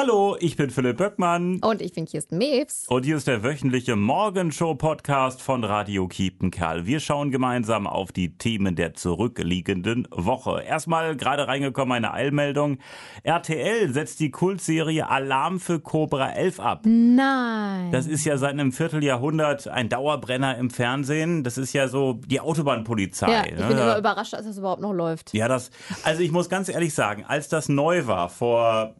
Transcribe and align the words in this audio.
Hallo, 0.00 0.34
ich 0.40 0.56
bin 0.56 0.70
Philipp 0.70 0.96
Böckmann. 0.96 1.60
Und 1.60 1.82
ich 1.82 1.92
bin 1.92 2.06
Kirsten 2.06 2.38
Mews. 2.38 2.86
Und 2.88 3.04
hier 3.04 3.18
ist 3.18 3.26
der 3.26 3.42
wöchentliche 3.42 3.96
Morgenshow-Podcast 3.96 5.42
von 5.42 5.62
Radio 5.62 6.08
Kiepenkerl. 6.08 6.86
Wir 6.86 7.00
schauen 7.00 7.30
gemeinsam 7.30 7.86
auf 7.86 8.10
die 8.10 8.38
Themen 8.38 8.76
der 8.76 8.94
zurückliegenden 8.94 10.08
Woche. 10.10 10.62
Erstmal 10.62 11.18
gerade 11.18 11.48
reingekommen 11.48 11.92
eine 11.92 12.14
Eilmeldung. 12.14 12.78
RTL 13.24 13.92
setzt 13.92 14.20
die 14.20 14.30
Kultserie 14.30 15.06
Alarm 15.06 15.60
für 15.60 15.80
Cobra 15.80 16.30
11 16.30 16.60
ab. 16.60 16.80
Nein. 16.86 17.92
Das 17.92 18.06
ist 18.06 18.24
ja 18.24 18.38
seit 18.38 18.52
einem 18.52 18.72
Vierteljahrhundert 18.72 19.68
ein 19.68 19.90
Dauerbrenner 19.90 20.56
im 20.56 20.70
Fernsehen. 20.70 21.44
Das 21.44 21.58
ist 21.58 21.74
ja 21.74 21.88
so 21.88 22.14
die 22.24 22.40
Autobahnpolizei. 22.40 23.30
Ja, 23.30 23.44
ich 23.44 23.54
bin 23.54 23.76
ne? 23.76 23.82
immer 23.82 23.98
überrascht, 23.98 24.32
dass 24.32 24.46
das 24.46 24.56
überhaupt 24.56 24.80
noch 24.80 24.94
läuft. 24.94 25.34
Ja, 25.34 25.46
das, 25.46 25.70
also 26.04 26.22
ich 26.22 26.32
muss 26.32 26.48
ganz 26.48 26.70
ehrlich 26.70 26.94
sagen, 26.94 27.26
als 27.28 27.50
das 27.50 27.68
neu 27.68 28.06
war 28.06 28.30
vor 28.30 28.94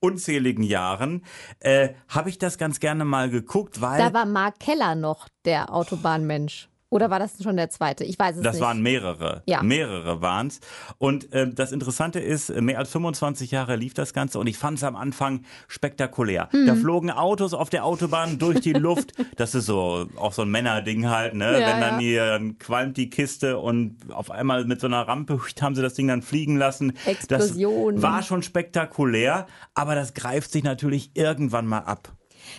unzähligen 0.00 0.64
Jahren, 0.64 1.24
äh, 1.60 1.90
habe 2.08 2.30
ich 2.30 2.38
das 2.38 2.58
ganz 2.58 2.80
gerne 2.80 3.04
mal 3.04 3.30
geguckt, 3.30 3.80
weil. 3.80 3.98
Da 3.98 4.12
war 4.12 4.26
Mark 4.26 4.58
Keller 4.58 4.94
noch 4.94 5.28
der 5.44 5.72
Autobahnmensch. 5.72 6.69
Oder 6.90 7.08
war 7.08 7.20
das 7.20 7.40
schon 7.42 7.56
der 7.56 7.70
zweite? 7.70 8.04
Ich 8.04 8.18
weiß 8.18 8.36
es 8.36 8.42
das 8.42 8.56
nicht. 8.56 8.62
waren 8.62 8.82
mehrere. 8.82 9.42
Ja. 9.46 9.62
Mehrere 9.62 10.20
waren's. 10.20 10.60
Und 10.98 11.32
äh, 11.32 11.48
das 11.48 11.70
Interessante 11.70 12.18
ist, 12.18 12.50
mehr 12.50 12.78
als 12.78 12.90
25 12.90 13.52
Jahre 13.52 13.76
lief 13.76 13.94
das 13.94 14.12
Ganze 14.12 14.40
und 14.40 14.48
ich 14.48 14.58
fand 14.58 14.78
es 14.78 14.84
am 14.84 14.96
Anfang 14.96 15.44
spektakulär. 15.68 16.48
Mhm. 16.52 16.66
Da 16.66 16.74
flogen 16.74 17.10
Autos 17.12 17.54
auf 17.54 17.70
der 17.70 17.84
Autobahn 17.84 18.38
durch 18.38 18.60
die 18.60 18.72
Luft. 18.72 19.12
Das 19.36 19.54
ist 19.54 19.66
so 19.66 20.06
auch 20.16 20.32
so 20.32 20.42
ein 20.42 20.50
Männerding 20.50 21.08
halt, 21.08 21.34
ne? 21.34 21.60
Ja, 21.60 21.68
Wenn 21.68 21.80
dann 21.80 21.92
ja. 21.94 21.98
die 21.98 22.16
dann 22.16 22.58
qualmt 22.58 22.96
die 22.96 23.08
Kiste 23.08 23.58
und 23.58 23.96
auf 24.10 24.30
einmal 24.30 24.64
mit 24.64 24.80
so 24.80 24.86
einer 24.86 25.06
Rampe 25.06 25.40
haben 25.60 25.74
sie 25.74 25.82
das 25.82 25.94
Ding 25.94 26.08
dann 26.08 26.20
fliegen 26.20 26.56
lassen. 26.56 26.92
Explosionen. 27.06 28.00
Das 28.00 28.02
war 28.02 28.22
schon 28.22 28.42
spektakulär, 28.42 29.46
aber 29.74 29.94
das 29.94 30.14
greift 30.14 30.50
sich 30.52 30.64
natürlich 30.64 31.12
irgendwann 31.14 31.66
mal 31.66 31.78
ab. 31.78 32.12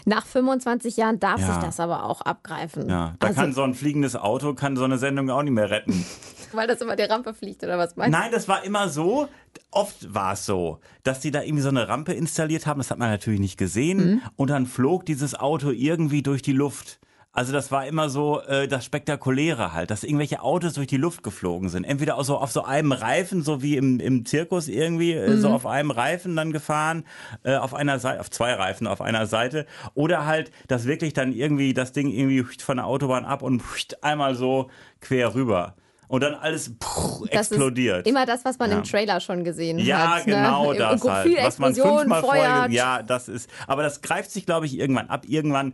Nach 0.05 0.25
25 0.25 0.97
Jahren 0.97 1.19
darf 1.19 1.39
Ja. 1.39 1.53
sich 1.53 1.63
das 1.63 1.79
aber 1.79 2.05
auch 2.05 2.21
abgreifen. 2.21 2.89
Ja, 2.89 3.15
da 3.19 3.27
also, 3.27 3.41
kann 3.41 3.53
so 3.53 3.63
ein 3.63 3.73
fliegendes 3.73 4.15
Auto 4.15 4.53
kann 4.53 4.75
so 4.75 4.83
eine 4.83 4.97
Sendung 4.97 5.29
auch 5.29 5.43
nicht 5.43 5.53
mehr 5.53 5.69
retten. 5.69 6.05
weil 6.53 6.67
das 6.67 6.81
immer 6.81 6.95
die 6.95 7.03
Rampe 7.03 7.33
fliegt, 7.33 7.63
oder 7.63 7.77
was 7.77 7.95
meinst 7.95 8.15
du? 8.15 8.19
Nein, 8.19 8.31
das 8.31 8.47
war 8.47 8.63
immer 8.63 8.89
so. 8.89 9.27
Oft 9.71 10.13
war 10.13 10.33
es 10.33 10.45
so, 10.45 10.79
dass 11.03 11.19
die 11.19 11.31
da 11.31 11.41
irgendwie 11.41 11.63
so 11.63 11.69
eine 11.69 11.87
Rampe 11.87 12.13
installiert 12.13 12.65
haben. 12.65 12.79
Das 12.79 12.91
hat 12.91 12.97
man 12.97 13.09
natürlich 13.09 13.39
nicht 13.39 13.57
gesehen. 13.57 13.97
Mhm. 13.97 14.21
Und 14.35 14.49
dann 14.49 14.65
flog 14.65 15.05
dieses 15.05 15.35
Auto 15.35 15.71
irgendwie 15.71 16.21
durch 16.23 16.41
die 16.41 16.53
Luft. 16.53 16.99
Also 17.33 17.53
das 17.53 17.71
war 17.71 17.87
immer 17.87 18.09
so 18.09 18.41
äh, 18.41 18.67
das 18.67 18.83
Spektakuläre 18.83 19.71
halt, 19.71 19.89
dass 19.89 20.03
irgendwelche 20.03 20.41
Autos 20.41 20.73
durch 20.73 20.87
die 20.87 20.97
Luft 20.97 21.23
geflogen 21.23 21.69
sind. 21.69 21.85
Entweder 21.85 22.17
auch 22.17 22.25
so 22.25 22.37
auf 22.37 22.51
so 22.51 22.65
einem 22.65 22.91
Reifen, 22.91 23.41
so 23.41 23.61
wie 23.61 23.77
im, 23.77 24.01
im 24.01 24.25
Zirkus 24.25 24.67
irgendwie, 24.67 25.13
äh, 25.13 25.37
so 25.37 25.47
auf 25.49 25.65
einem 25.65 25.91
Reifen 25.91 26.35
dann 26.35 26.51
gefahren, 26.51 27.05
äh, 27.43 27.55
auf 27.55 27.73
einer 27.73 27.99
Seite, 27.99 28.19
auf 28.19 28.29
zwei 28.29 28.53
Reifen 28.53 28.85
auf 28.85 28.99
einer 28.99 29.27
Seite. 29.27 29.65
Oder 29.93 30.25
halt, 30.25 30.51
dass 30.67 30.87
wirklich 30.87 31.13
dann 31.13 31.31
irgendwie 31.31 31.73
das 31.73 31.93
Ding 31.93 32.11
irgendwie 32.11 32.43
von 32.43 32.77
der 32.77 32.85
Autobahn 32.85 33.23
ab 33.23 33.43
und 33.43 33.63
einmal 34.01 34.35
so 34.35 34.69
quer 34.99 35.33
rüber. 35.33 35.75
Und 36.11 36.21
dann 36.23 36.33
alles 36.35 36.73
puh, 36.77 37.25
Das 37.31 37.49
explodiert. 37.51 38.05
immer 38.05 38.25
das, 38.25 38.43
was 38.43 38.59
man 38.59 38.69
Ja. 38.69 38.77
im 38.77 38.83
Trailer 38.83 39.21
schon 39.21 39.43
gesehen 39.45 39.79
Ja, 39.79 40.17
hat. 40.17 40.25
genau 40.25 40.73
ne? 40.73 40.79
das 40.79 41.01
Viel 41.01 41.09
halt. 41.37 41.37
Was 41.45 41.57
man 41.57 41.73
fünfmal 41.73 42.21
vorher, 42.21 42.67
ja, 42.69 43.01
das 43.01 43.29
ist, 43.29 43.49
aber 43.65 43.81
das 43.83 44.01
greift 44.01 44.29
sich, 44.29 44.45
glaube 44.45 44.65
ich, 44.65 44.77
irgendwann 44.77 45.09
ab. 45.09 45.23
Irgendwann 45.25 45.73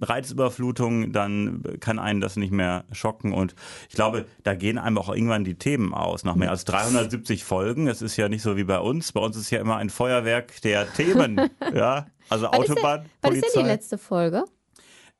Reizüberflutung, 0.00 1.12
dann 1.12 1.62
kann 1.80 1.98
einen 1.98 2.20
das 2.20 2.36
nicht 2.36 2.52
mehr 2.52 2.84
schocken 2.92 3.32
und 3.32 3.54
ich 3.88 3.94
glaube, 3.94 4.26
da 4.42 4.54
gehen 4.54 4.76
einem 4.78 4.98
auch 4.98 5.08
irgendwann 5.08 5.44
die 5.44 5.54
Themen 5.56 5.94
aus. 5.94 6.24
Nach 6.24 6.34
mehr 6.34 6.50
als 6.50 6.64
370 6.66 7.44
Folgen, 7.44 7.86
es 7.88 8.02
ist 8.02 8.16
ja 8.16 8.28
nicht 8.28 8.42
so 8.42 8.56
wie 8.56 8.64
bei 8.64 8.78
uns. 8.80 9.12
Bei 9.12 9.20
uns 9.20 9.36
ist 9.36 9.50
ja 9.50 9.60
immer 9.60 9.76
ein 9.76 9.88
Feuerwerk 9.90 10.60
der 10.62 10.92
Themen, 10.92 11.40
ja. 11.74 12.06
Also 12.28 12.48
Wann 12.52 12.60
ist 12.62 12.68
denn- 12.68 12.76
Autobahn, 12.78 13.06
Was 13.22 13.34
ist 13.34 13.54
denn 13.56 13.62
die 13.64 13.68
letzte 13.68 13.98
Folge? 13.98 14.44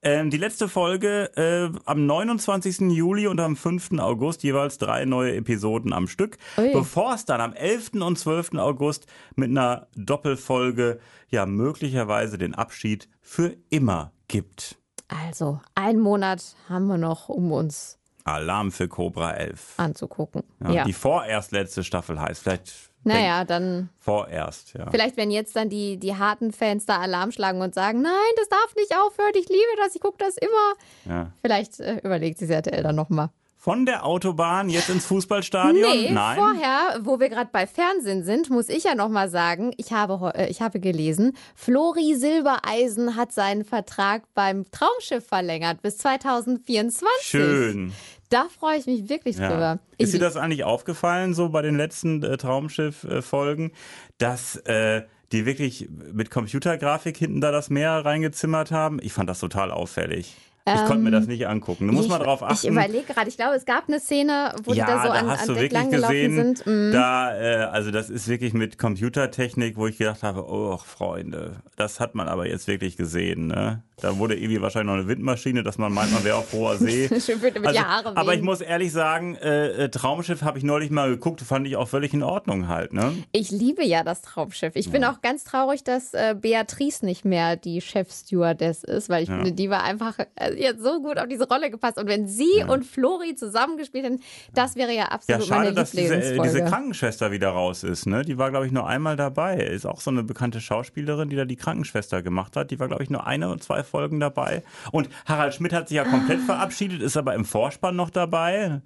Ähm, 0.02 0.30
die 0.30 0.38
letzte 0.38 0.68
Folge 0.68 1.30
äh, 1.36 1.78
am 1.84 2.06
29. 2.06 2.80
Juli 2.92 3.26
und 3.26 3.38
am 3.38 3.54
5. 3.54 3.98
August 3.98 4.42
jeweils 4.42 4.78
drei 4.78 5.04
neue 5.04 5.36
Episoden 5.36 5.92
am 5.92 6.08
Stück, 6.08 6.38
Ui. 6.56 6.72
bevor 6.72 7.14
es 7.14 7.26
dann 7.26 7.40
am 7.42 7.52
11. 7.52 7.92
und 8.00 8.18
12. 8.18 8.54
August 8.54 9.06
mit 9.36 9.50
einer 9.50 9.88
Doppelfolge 9.96 11.00
ja 11.28 11.44
möglicherweise 11.44 12.38
den 12.38 12.54
Abschied 12.54 13.08
für 13.20 13.54
immer 13.68 14.12
gibt. 14.28 14.78
Also, 15.08 15.60
einen 15.74 16.00
Monat 16.00 16.56
haben 16.68 16.86
wir 16.86 16.98
noch, 16.98 17.28
um 17.28 17.52
uns 17.52 17.98
Alarm 18.24 18.70
für 18.70 18.88
Cobra 18.88 19.32
11. 19.32 19.74
anzugucken. 19.78 20.44
Ja, 20.62 20.70
Ja. 20.70 20.84
Die 20.84 20.92
vorerst 20.92 21.52
letzte 21.52 21.84
Staffel 21.84 22.20
heißt 22.20 22.42
vielleicht 22.42 22.89
Naja, 23.02 23.44
dann 23.44 23.88
vorerst, 23.98 24.74
ja. 24.74 24.90
Vielleicht, 24.90 25.16
wenn 25.16 25.30
jetzt 25.30 25.56
dann 25.56 25.70
die, 25.70 25.96
die 25.96 26.16
harten 26.16 26.52
Fans 26.52 26.84
da 26.84 26.98
Alarm 26.98 27.32
schlagen 27.32 27.62
und 27.62 27.74
sagen, 27.74 28.02
nein, 28.02 28.12
das 28.36 28.48
darf 28.48 28.74
nicht 28.76 28.94
aufhören, 28.94 29.32
ich 29.34 29.48
liebe 29.48 29.76
das, 29.78 29.94
ich 29.94 30.00
gucke 30.00 30.18
das 30.18 30.36
immer. 30.36 31.14
ja. 31.14 31.32
Vielleicht 31.40 31.80
äh, 31.80 31.96
überlegt 32.02 32.38
sich 32.38 32.50
RTL 32.50 32.82
dann 32.82 32.96
nochmal. 32.96 33.30
Von 33.62 33.84
der 33.84 34.06
Autobahn 34.06 34.70
jetzt 34.70 34.88
ins 34.88 35.04
Fußballstadion? 35.04 35.74
Nee, 35.82 36.10
Nein. 36.12 36.38
vorher, 36.38 36.98
wo 37.02 37.20
wir 37.20 37.28
gerade 37.28 37.50
bei 37.52 37.66
Fernsehen 37.66 38.24
sind, 38.24 38.48
muss 38.48 38.70
ich 38.70 38.84
ja 38.84 38.94
nochmal 38.94 39.28
sagen, 39.28 39.72
ich 39.76 39.92
habe, 39.92 40.32
äh, 40.34 40.48
ich 40.48 40.62
habe 40.62 40.80
gelesen, 40.80 41.36
Flori 41.54 42.14
Silbereisen 42.14 43.16
hat 43.16 43.32
seinen 43.32 43.66
Vertrag 43.66 44.22
beim 44.32 44.64
Traumschiff 44.70 45.26
verlängert 45.26 45.82
bis 45.82 45.98
2024. 45.98 47.06
Schön. 47.20 47.92
Da 48.30 48.46
freue 48.48 48.78
ich 48.78 48.86
mich 48.86 49.10
wirklich 49.10 49.36
Ja. 49.36 49.50
drüber. 49.50 49.78
Ist 49.98 50.08
Ich- 50.08 50.12
dir 50.14 50.24
das 50.24 50.38
eigentlich 50.38 50.64
aufgefallen, 50.64 51.34
so 51.34 51.50
bei 51.50 51.60
den 51.60 51.76
letzten 51.76 52.22
äh, 52.22 52.38
Traumschiff-Folgen, 52.38 53.72
dass 54.16 54.56
äh, 54.56 55.02
die 55.32 55.44
wirklich 55.44 55.88
mit 56.12 56.30
Computergrafik 56.30 57.16
hinten 57.18 57.40
da 57.42 57.50
das 57.52 57.68
Meer 57.70 58.06
reingezimmert 58.06 58.70
haben? 58.70 59.00
Ich 59.02 59.12
fand 59.12 59.28
das 59.28 59.38
total 59.40 59.70
auffällig. 59.70 60.34
Ich 60.66 60.84
konnte 60.84 61.02
mir 61.02 61.10
das 61.10 61.26
nicht 61.26 61.46
angucken. 61.48 61.86
Du 61.86 61.92
musst 61.92 62.06
ich, 62.06 62.10
mal 62.10 62.18
drauf 62.18 62.42
achten. 62.42 62.66
Ich 62.66 62.70
überlege 62.70 63.12
gerade, 63.12 63.28
ich 63.28 63.36
glaube, 63.36 63.56
es 63.56 63.64
gab 63.64 63.88
eine 63.88 63.98
Szene, 63.98 64.54
wo 64.62 64.72
ja, 64.72 64.84
die 64.84 64.92
da 64.92 65.02
so 65.02 65.08
da 65.08 65.14
an, 65.14 65.30
hast 65.30 65.42
an 65.42 65.48
du 65.48 65.54
Deck 65.54 65.72
wirklich 65.72 65.90
gesehen, 65.90 66.34
sind. 66.34 66.66
Mm. 66.66 66.92
da, 66.92 67.36
äh, 67.36 67.56
also 67.64 67.90
das 67.90 68.10
ist 68.10 68.28
wirklich 68.28 68.52
mit 68.52 68.78
Computertechnik, 68.78 69.76
wo 69.76 69.86
ich 69.86 69.98
gedacht 69.98 70.22
habe, 70.22 70.44
oh 70.48 70.76
Freunde, 70.76 71.56
das 71.76 71.98
hat 71.98 72.14
man 72.14 72.28
aber 72.28 72.46
jetzt 72.46 72.66
wirklich 72.68 72.96
gesehen. 72.96 73.46
Ne? 73.48 73.82
Da 74.00 74.18
wurde 74.18 74.34
irgendwie 74.34 74.60
wahrscheinlich 74.60 74.86
noch 74.86 74.98
eine 74.98 75.08
Windmaschine, 75.08 75.62
dass 75.62 75.78
man 75.78 75.92
meint, 75.92 76.12
man 76.12 76.24
wäre 76.24 76.36
auf 76.36 76.52
hoher 76.52 76.76
See. 76.76 77.08
Schön 77.20 77.40
mit 77.40 77.56
die 77.56 77.78
Haare 77.78 78.08
Also, 78.08 78.16
aber 78.16 78.32
ich 78.32 78.38
wehen. 78.38 78.44
muss 78.44 78.60
ehrlich 78.60 78.92
sagen, 78.92 79.36
äh, 79.36 79.84
äh, 79.84 79.88
Traumschiff 79.88 80.42
habe 80.42 80.58
ich 80.58 80.64
neulich 80.64 80.90
mal 80.90 81.10
geguckt, 81.10 81.40
fand 81.40 81.66
ich 81.66 81.76
auch 81.76 81.88
völlig 81.88 82.14
in 82.14 82.22
Ordnung 82.22 82.68
halt. 82.68 82.92
Ne? 82.92 83.12
Ich 83.32 83.50
liebe 83.50 83.84
ja 83.84 84.02
das 84.02 84.22
Traumschiff. 84.22 84.74
Ich 84.76 84.90
bin 84.90 85.04
auch 85.04 85.20
ganz 85.20 85.44
traurig, 85.44 85.84
dass 85.84 86.14
äh, 86.14 86.34
Beatrice 86.38 87.04
nicht 87.04 87.24
mehr 87.24 87.56
die 87.56 87.80
Chefstewardess 87.80 88.84
ist, 88.84 89.08
weil 89.08 89.22
ich 89.22 89.28
finde, 89.28 89.52
die 89.52 89.70
war 89.70 89.82
einfach, 89.84 90.18
äh, 90.36 90.59
hat 90.68 90.80
so 90.80 91.00
gut 91.00 91.18
auf 91.18 91.28
diese 91.28 91.48
Rolle 91.48 91.70
gepasst. 91.70 91.98
Und 91.98 92.08
wenn 92.08 92.26
sie 92.26 92.64
und 92.66 92.84
Flori 92.84 93.34
zusammengespielt 93.34 94.04
hätten, 94.04 94.20
das 94.54 94.76
wäre 94.76 94.92
ja 94.92 95.02
Ja, 95.02 95.06
absolut 95.06 95.46
schade, 95.46 95.60
meine 95.64 95.74
dass 95.74 95.92
diese, 95.92 96.14
äh, 96.14 96.38
diese 96.40 96.64
Krankenschwester 96.64 97.30
wieder 97.30 97.50
raus 97.50 97.82
ist. 97.82 98.06
Ne? 98.06 98.22
Die 98.24 98.38
war, 98.38 98.50
glaube 98.50 98.66
ich, 98.66 98.72
nur 98.72 98.86
einmal 98.86 99.16
dabei. 99.16 99.56
Ist 99.56 99.86
auch 99.86 100.00
so 100.00 100.10
eine 100.10 100.22
bekannte 100.22 100.60
Schauspielerin, 100.60 101.28
die 101.28 101.36
da 101.36 101.44
die 101.44 101.56
Krankenschwester 101.56 102.22
gemacht 102.22 102.56
hat. 102.56 102.70
Die 102.70 102.78
war, 102.78 102.88
glaube 102.88 103.02
ich, 103.02 103.10
nur 103.10 103.26
eine 103.26 103.48
oder 103.48 103.60
zwei 103.60 103.82
Folgen 103.82 104.20
dabei. 104.20 104.62
Und 104.92 105.08
Harald 105.26 105.54
Schmidt 105.54 105.72
hat 105.72 105.88
sich 105.88 105.96
ja 105.96 106.04
komplett 106.04 106.40
verabschiedet, 106.40 107.02
ist 107.02 107.16
aber 107.16 107.34
im 107.34 107.44
Vorspann 107.44 107.96
noch 107.96 108.10
dabei. 108.10 108.80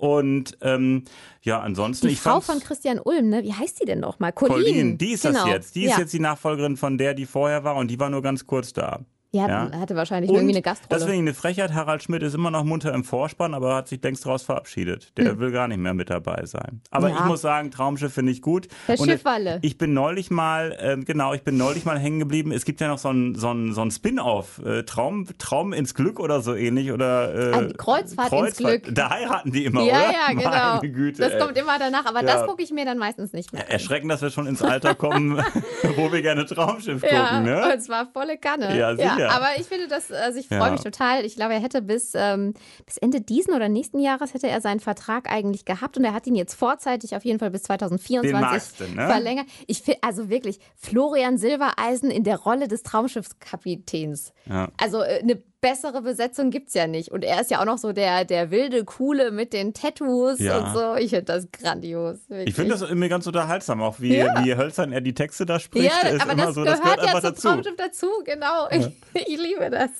Und 0.00 0.56
ähm, 0.62 1.04
ja, 1.42 1.60
ansonsten. 1.60 2.08
die 2.08 2.16
Frau 2.16 2.40
von 2.40 2.58
Christian 2.60 2.98
Ulm, 2.98 3.28
ne? 3.28 3.42
Wie 3.42 3.52
heißt 3.52 3.82
die 3.82 3.84
denn 3.84 4.00
nochmal? 4.00 4.32
Colleen. 4.32 4.56
Colleen, 4.56 4.98
die 4.98 5.12
ist 5.12 5.24
genau. 5.24 5.40
das 5.40 5.48
jetzt. 5.48 5.74
Die 5.74 5.84
ja. 5.84 5.90
ist 5.90 5.98
jetzt 5.98 6.12
die 6.14 6.20
Nachfolgerin 6.20 6.78
von 6.78 6.96
der, 6.96 7.12
die 7.12 7.26
vorher 7.26 7.64
war 7.64 7.76
und 7.76 7.90
die 7.90 8.00
war 8.00 8.08
nur 8.08 8.22
ganz 8.22 8.46
kurz 8.46 8.72
da. 8.72 9.00
Ja, 9.32 9.46
Ja. 9.46 9.70
hatte 9.78 9.94
wahrscheinlich 9.94 10.28
nur 10.30 10.38
irgendwie 10.40 10.56
eine 10.56 10.62
das 10.62 10.80
Gastrolle. 10.80 11.00
finde 11.02 11.14
ich 11.14 11.20
eine 11.20 11.34
Frechheit. 11.34 11.72
Harald 11.72 12.02
Schmidt 12.02 12.22
ist 12.24 12.34
immer 12.34 12.50
noch 12.50 12.64
munter 12.64 12.92
im 12.92 13.04
Vorspann, 13.04 13.54
aber 13.54 13.76
hat 13.76 13.86
sich 13.86 14.02
längst 14.02 14.26
daraus 14.26 14.42
verabschiedet. 14.42 15.16
Der 15.16 15.38
will 15.38 15.52
gar 15.52 15.68
nicht 15.68 15.78
mehr 15.78 15.94
mit 15.94 16.10
dabei 16.10 16.44
sein. 16.46 16.80
Aber 16.90 17.08
Hm. 17.08 17.14
Ja. 17.14 17.20
ich 17.20 17.26
muss 17.26 17.40
sagen, 17.40 17.70
Traumschiff 17.70 18.12
finde 18.12 18.32
ich 18.32 18.42
gut. 18.42 18.66
Der 18.88 18.98
Und 18.98 19.08
Schiffwalle. 19.08 19.58
Ich 19.62 19.78
bin 19.78 19.94
neulich 19.94 20.30
mal, 20.32 20.76
ähm, 20.80 21.04
genau, 21.04 21.32
ich 21.32 21.42
bin 21.44 21.56
neulich 21.56 21.84
mal 21.84 21.96
hängen 21.98 22.18
geblieben. 22.18 22.50
Es 22.50 22.64
gibt 22.64 22.80
ja 22.80 22.88
noch 22.88 22.98
so 22.98 23.10
ein, 23.10 23.36
so 23.36 23.52
ein, 23.52 23.72
so 23.72 23.82
ein 23.82 23.92
Spin-off, 23.92 24.60
äh, 24.64 24.82
Traum, 24.82 25.26
Traum 25.38 25.72
ins 25.72 25.94
Glück 25.94 26.18
oder 26.18 26.40
so 26.40 26.56
ähnlich. 26.56 26.90
Oder, 26.90 27.32
äh, 27.52 27.54
Ein 27.54 27.76
Kreuzfahrt 27.76 28.32
ins 28.32 28.56
Glück. 28.56 28.92
Da 28.92 29.10
heiraten 29.10 29.52
die 29.52 29.64
immer, 29.64 29.82
ja, 29.84 29.94
oder? 29.94 30.12
ja, 30.12 30.26
genau. 30.34 30.76
Meine 30.80 30.90
Güte, 30.92 31.22
das 31.22 31.32
ey. 31.34 31.38
kommt 31.38 31.56
immer 31.56 31.78
danach, 31.78 32.04
aber 32.06 32.24
Ja. 32.24 32.34
das 32.34 32.46
gucke 32.46 32.64
ich 32.64 32.72
mir 32.72 32.84
dann 32.84 32.98
meistens 32.98 33.32
nicht 33.32 33.52
mehr. 33.52 33.70
Erschreckend, 33.70 34.10
dass 34.10 34.22
wir 34.22 34.30
schon 34.30 34.48
ins 34.48 34.62
Alter 34.62 34.96
kommen, 34.96 35.36
wo 35.96 36.10
wir 36.12 36.20
gerne 36.22 36.46
Traumschiff 36.46 37.00
gucken, 37.00 37.16
Ja, 37.16 37.40
ne? 37.40 37.72
und 37.74 37.80
zwar 37.80 38.08
volle 38.12 38.36
Kanne. 38.36 38.76
Ja, 38.76 38.96
sicher. 38.96 39.19
Aber 39.28 39.48
ich 39.58 39.66
finde 39.66 39.88
das, 39.88 40.10
also 40.10 40.38
ich 40.38 40.48
freue 40.48 40.58
Ja. 40.60 40.70
mich 40.70 40.80
total. 40.82 41.24
Ich 41.24 41.34
glaube, 41.36 41.54
er 41.54 41.60
hätte 41.60 41.82
bis, 41.82 42.12
ähm, 42.14 42.54
bis 42.86 42.96
Ende 42.96 43.20
diesen 43.20 43.54
oder 43.54 43.68
nächsten 43.68 43.98
Jahres 44.00 44.34
hätte 44.34 44.48
er 44.48 44.60
seinen 44.60 44.80
Vertrag 44.80 45.30
eigentlich 45.30 45.64
gehabt 45.64 45.96
und 45.98 46.04
er 46.04 46.14
hat 46.14 46.26
ihn 46.26 46.34
jetzt 46.34 46.54
vorzeitig 46.54 47.14
auf 47.16 47.24
jeden 47.24 47.38
Fall 47.38 47.50
bis 47.50 47.62
2024 47.64 48.78
Den 48.78 48.96
du, 48.96 49.00
ne? 49.02 49.06
verlängert. 49.08 49.46
Ich 49.66 49.82
finde, 49.82 49.98
also 50.02 50.28
wirklich, 50.30 50.58
Florian 50.76 51.36
Silbereisen 51.38 52.10
in 52.10 52.24
der 52.24 52.38
Rolle 52.38 52.68
des 52.68 52.82
Traumschiffskapitäns. 52.82 54.32
Ja. 54.46 54.68
Also 54.80 55.02
äh, 55.02 55.20
eine 55.22 55.42
bessere 55.60 56.02
Besetzung 56.02 56.50
gibt's 56.50 56.74
ja 56.74 56.86
nicht. 56.86 57.10
Und 57.10 57.24
er 57.24 57.40
ist 57.40 57.50
ja 57.50 57.60
auch 57.60 57.64
noch 57.64 57.78
so 57.78 57.92
der, 57.92 58.24
der 58.24 58.50
wilde, 58.50 58.84
coole 58.84 59.30
mit 59.30 59.52
den 59.52 59.74
Tattoos 59.74 60.38
Ja. 60.38 60.58
und 60.58 60.72
so. 60.72 60.94
Ich 60.96 61.10
finde 61.10 61.24
das 61.26 61.50
grandios. 61.52 62.18
Ich 62.44 62.54
finde 62.54 62.70
das 62.72 62.82
irgendwie 62.82 63.08
ganz 63.08 63.26
unterhaltsam, 63.26 63.82
auch 63.82 64.00
wie, 64.00 64.16
Ja. 64.16 64.44
wie 64.44 64.54
hölzern 64.56 64.92
er 64.92 65.00
die 65.00 65.14
Texte 65.14 65.46
da 65.46 65.60
spricht. 65.60 65.90
ja, 65.90 66.08
ist 66.08 66.22
aber 66.22 66.32
immer 66.32 66.46
das, 66.46 66.54
so, 66.54 66.62
gehört 66.62 66.78
das 66.78 66.82
gehört 66.82 67.02
ja 67.02 67.14
einfach 67.14 67.34
zum 67.34 67.56
dazu. 67.62 67.70
Dazu, 67.76 68.06
genau. 68.24 68.68
Ich, 68.70 68.86
ich 69.26 69.38
liebe 69.38 69.70
das. 69.70 69.90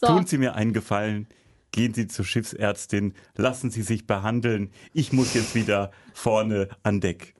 So. 0.00 0.06
Tun 0.06 0.26
Sie 0.26 0.38
mir 0.38 0.54
einen 0.54 0.72
Gefallen, 0.72 1.26
gehen 1.72 1.92
Sie 1.92 2.06
zur 2.06 2.24
Schiffsärztin, 2.24 3.14
lassen 3.36 3.70
Sie 3.70 3.82
sich 3.82 4.06
behandeln. 4.06 4.70
Ich 4.92 5.12
muss 5.12 5.34
jetzt 5.34 5.54
wieder 5.54 5.90
vorne 6.14 6.68
an 6.82 7.00
Deck. 7.00 7.34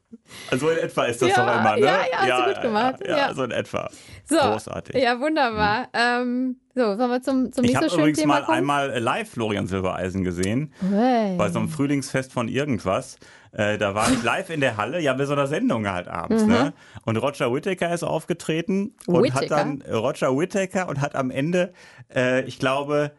Also 0.50 0.68
in 0.70 0.78
etwa 0.78 1.04
ist 1.04 1.20
das 1.22 1.28
Ja, 1.30 1.36
doch 1.46 1.60
immer, 1.60 1.76
ne? 1.76 1.80
ja, 1.86 1.98
ja, 2.10 2.18
hast 2.36 2.46
du 2.48 2.52
gut 2.54 2.62
gemacht, 2.62 2.94
Ja, 3.06 3.16
ja. 3.16 3.34
so 3.34 3.44
in 3.44 3.50
etwa. 3.50 3.90
So, 4.26 4.36
Großartig. 4.38 4.96
Ja, 5.02 5.20
wunderbar. 5.20 5.88
Ähm, 5.92 6.56
so, 6.74 6.96
sollen 6.96 7.10
wir 7.10 7.22
zum, 7.22 7.52
zum 7.52 7.64
Ich 7.64 7.70
nicht 7.72 7.76
habe 7.76 7.86
übrigens 7.94 8.18
Thema 8.18 8.34
mal 8.34 8.42
kommen? 8.44 8.58
einmal 8.58 8.98
live 8.98 9.30
Florian 9.30 9.66
Silbereisen 9.66 10.24
gesehen, 10.24 10.72
Hey. 10.90 11.36
bei 11.36 11.48
so 11.50 11.58
einem 11.58 11.68
Frühlingsfest 11.68 12.32
von 12.32 12.48
irgendwas. 12.48 13.16
Äh, 13.52 13.78
da 13.78 13.94
war 13.94 14.10
ich 14.10 14.22
live 14.24 14.50
in 14.50 14.60
der 14.60 14.76
Halle, 14.76 14.98
ja, 15.00 15.12
bei 15.12 15.26
so 15.26 15.32
einer 15.34 15.46
Sendung 15.46 15.88
halt 15.88 16.08
abends, 16.08 16.44
ne? 16.44 16.72
Und 17.04 17.16
Roger 17.18 17.54
Whittaker 17.54 17.94
ist 17.94 18.02
aufgetreten 18.02 18.96
und 19.06 19.32
hat 19.32 19.42
Whittaker? 19.42 19.56
dann 19.56 19.82
Roger 19.88 20.36
Whittaker 20.36 20.88
und 20.88 21.00
hat 21.00 21.14
am 21.14 21.30
Ende, 21.30 21.72
äh, 22.12 22.42
ich 22.44 22.58
glaube, 22.58 23.12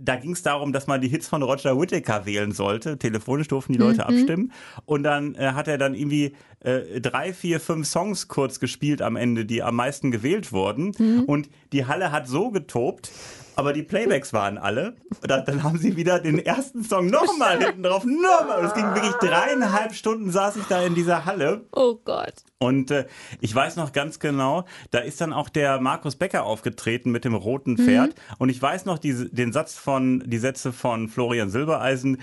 da 0.00 0.16
ging 0.16 0.32
es 0.32 0.42
darum, 0.42 0.72
dass 0.72 0.86
man 0.86 1.00
die 1.00 1.08
Hits 1.08 1.28
von 1.28 1.42
Roger 1.42 1.78
Whittaker 1.80 2.26
wählen 2.26 2.52
sollte. 2.52 2.98
Telefonisch 2.98 3.48
durften 3.48 3.72
die 3.72 3.78
Leute 3.78 4.06
abstimmen. 4.06 4.52
Und 4.84 5.02
dann 5.02 5.34
äh, 5.34 5.52
hat 5.52 5.68
er 5.68 5.78
dann 5.78 5.94
irgendwie 5.94 6.34
äh, 6.60 7.00
drei, 7.00 7.32
vier, 7.32 7.60
fünf 7.60 7.86
Songs 7.86 8.28
kurz 8.28 8.60
gespielt 8.60 9.02
am 9.02 9.16
Ende, 9.16 9.44
die 9.44 9.62
am 9.62 9.76
meisten 9.76 10.10
gewählt 10.10 10.52
wurden. 10.52 10.92
Und 11.26 11.48
die 11.72 11.86
Halle 11.86 12.12
hat 12.12 12.28
so 12.28 12.50
getobt, 12.50 13.10
aber 13.56 13.72
die 13.72 13.82
Playbacks 13.82 14.32
waren 14.32 14.58
alle. 14.58 14.96
Und 15.20 15.30
dann, 15.30 15.44
dann 15.44 15.62
haben 15.62 15.78
sie 15.78 15.96
wieder 15.96 16.20
den 16.20 16.38
ersten 16.38 16.84
Song 16.84 17.06
nochmal 17.06 17.62
hinten 17.62 17.82
drauf, 17.82 18.04
nochmal. 18.04 18.64
Es 18.64 18.74
ging 18.74 18.86
wirklich 18.94 19.14
dreieinhalb 19.14 19.94
Stunden 19.94 20.30
saß 20.30 20.56
ich 20.56 20.64
da 20.64 20.82
in 20.82 20.94
dieser 20.94 21.24
Halle. 21.24 21.66
Oh 21.72 21.96
Gott. 22.04 22.34
Und 22.58 22.90
äh, 22.90 23.06
ich 23.40 23.54
weiß 23.54 23.76
noch 23.76 23.92
ganz 23.92 24.18
genau, 24.18 24.64
da 24.90 24.98
ist 24.98 25.20
dann 25.20 25.32
auch 25.32 25.48
der 25.48 25.80
Markus 25.80 26.16
Becker 26.16 26.44
aufgetreten 26.44 27.10
mit 27.10 27.24
dem 27.24 27.34
roten 27.34 27.76
Pferd. 27.76 28.14
Und 28.38 28.48
ich 28.48 28.60
weiß 28.60 28.84
noch 28.84 28.98
diese, 28.98 29.28
den 29.28 29.52
Satz 29.52 29.76
von, 29.76 30.22
die 30.26 30.38
Sätze 30.38 30.72
von 30.72 31.08
Florian 31.08 31.50
Silbereisen. 31.50 32.20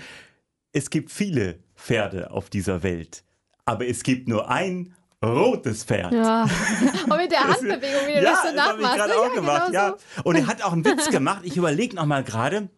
Es 0.72 0.90
gibt 0.90 1.10
viele 1.10 1.58
Pferde 1.76 2.30
auf 2.30 2.50
dieser 2.50 2.82
Welt, 2.82 3.24
aber 3.64 3.86
es 3.86 4.02
gibt 4.02 4.28
nur 4.28 4.48
ein 4.48 4.94
rotes 5.22 5.84
Pferd. 5.84 6.12
Ja. 6.12 6.42
Und 7.10 7.16
mit 7.16 7.30
der 7.30 7.44
Handbewegung, 7.48 8.06
wie 8.06 8.14
du 8.14 8.22
ja, 8.22 8.30
das 8.30 8.42
so 8.42 8.56
das 8.56 8.66
habe 8.66 8.80
ich 8.80 8.86
nachmachst. 8.86 8.96
gerade 8.96 9.12
ne? 9.12 9.18
auch 9.18 9.34
gemacht, 9.34 9.66
genau 9.66 9.78
ja. 9.78 9.96
Und 10.24 10.36
er 10.36 10.46
hat 10.46 10.62
auch 10.62 10.72
einen 10.72 10.84
Witz 10.84 11.10
gemacht. 11.10 11.42
Ich 11.44 11.56
überlege 11.56 11.96
noch 11.96 12.06
mal 12.06 12.24
gerade, 12.24 12.68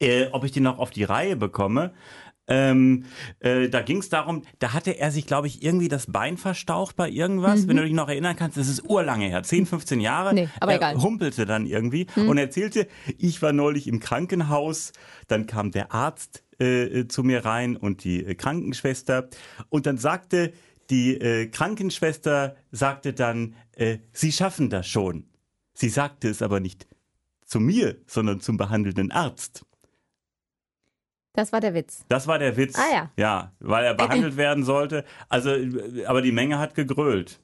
äh, 0.00 0.26
ob 0.32 0.44
ich 0.44 0.52
den 0.52 0.62
noch 0.62 0.78
auf 0.78 0.90
die 0.90 1.04
Reihe 1.04 1.36
bekomme. 1.36 1.92
Ähm, 2.50 3.04
äh, 3.40 3.68
da 3.68 3.82
ging 3.82 3.98
es 3.98 4.08
darum, 4.08 4.42
da 4.58 4.72
hatte 4.72 4.98
er 4.98 5.10
sich, 5.10 5.26
glaube 5.26 5.46
ich, 5.46 5.62
irgendwie 5.62 5.88
das 5.88 6.06
Bein 6.06 6.38
verstaucht 6.38 6.96
bei 6.96 7.10
irgendwas. 7.10 7.68
Wenn 7.68 7.76
du 7.76 7.82
dich 7.82 7.92
noch 7.92 8.08
erinnern 8.08 8.36
kannst, 8.36 8.56
das 8.56 8.68
ist 8.68 8.88
urlange 8.88 9.26
her, 9.26 9.42
10, 9.42 9.66
15 9.66 10.00
Jahre. 10.00 10.30
Mhm. 10.30 10.34
Nee, 10.34 10.48
aber 10.58 10.72
er 10.72 10.78
egal. 10.78 10.94
Mhm. 10.94 11.02
humpelte 11.02 11.44
dann 11.44 11.66
irgendwie 11.66 12.06
und 12.16 12.38
erzählte, 12.38 12.88
ich 13.18 13.42
war 13.42 13.52
neulich 13.52 13.86
im 13.86 14.00
Krankenhaus, 14.00 14.92
dann 15.26 15.46
kam 15.46 15.72
der 15.72 15.92
Arzt 15.92 16.42
äh, 16.58 17.06
zu 17.06 17.22
mir 17.22 17.44
rein 17.44 17.76
und 17.76 18.02
die 18.02 18.24
äh, 18.24 18.34
Krankenschwester 18.34 19.28
und 19.68 19.86
dann 19.86 19.98
sagte 19.98 20.52
die 20.90 21.20
äh, 21.20 21.46
Krankenschwester, 21.46 22.56
sagte 22.70 23.12
dann, 23.12 23.54
äh, 23.76 23.98
Sie 24.12 24.32
schaffen 24.32 24.70
das 24.70 24.86
schon. 24.86 25.28
Sie 25.74 25.88
sagte 25.88 26.28
es 26.28 26.42
aber 26.42 26.60
nicht 26.60 26.86
zu 27.44 27.60
mir, 27.60 27.96
sondern 28.06 28.40
zum 28.40 28.56
behandelnden 28.56 29.10
Arzt. 29.10 29.64
Das 31.34 31.52
war 31.52 31.60
der 31.60 31.72
Witz. 31.74 32.04
Das 32.08 32.26
war 32.26 32.38
der 32.38 32.56
Witz. 32.56 32.76
Ah, 32.76 32.92
ja. 32.92 33.10
Ja, 33.16 33.52
weil 33.60 33.84
er 33.84 33.94
behandelt 33.94 34.36
werden 34.36 34.64
sollte. 34.64 35.04
Also, 35.28 35.50
äh, 35.50 36.04
aber 36.06 36.20
die 36.20 36.32
Menge 36.32 36.58
hat 36.58 36.74
gegrölt. 36.74 37.40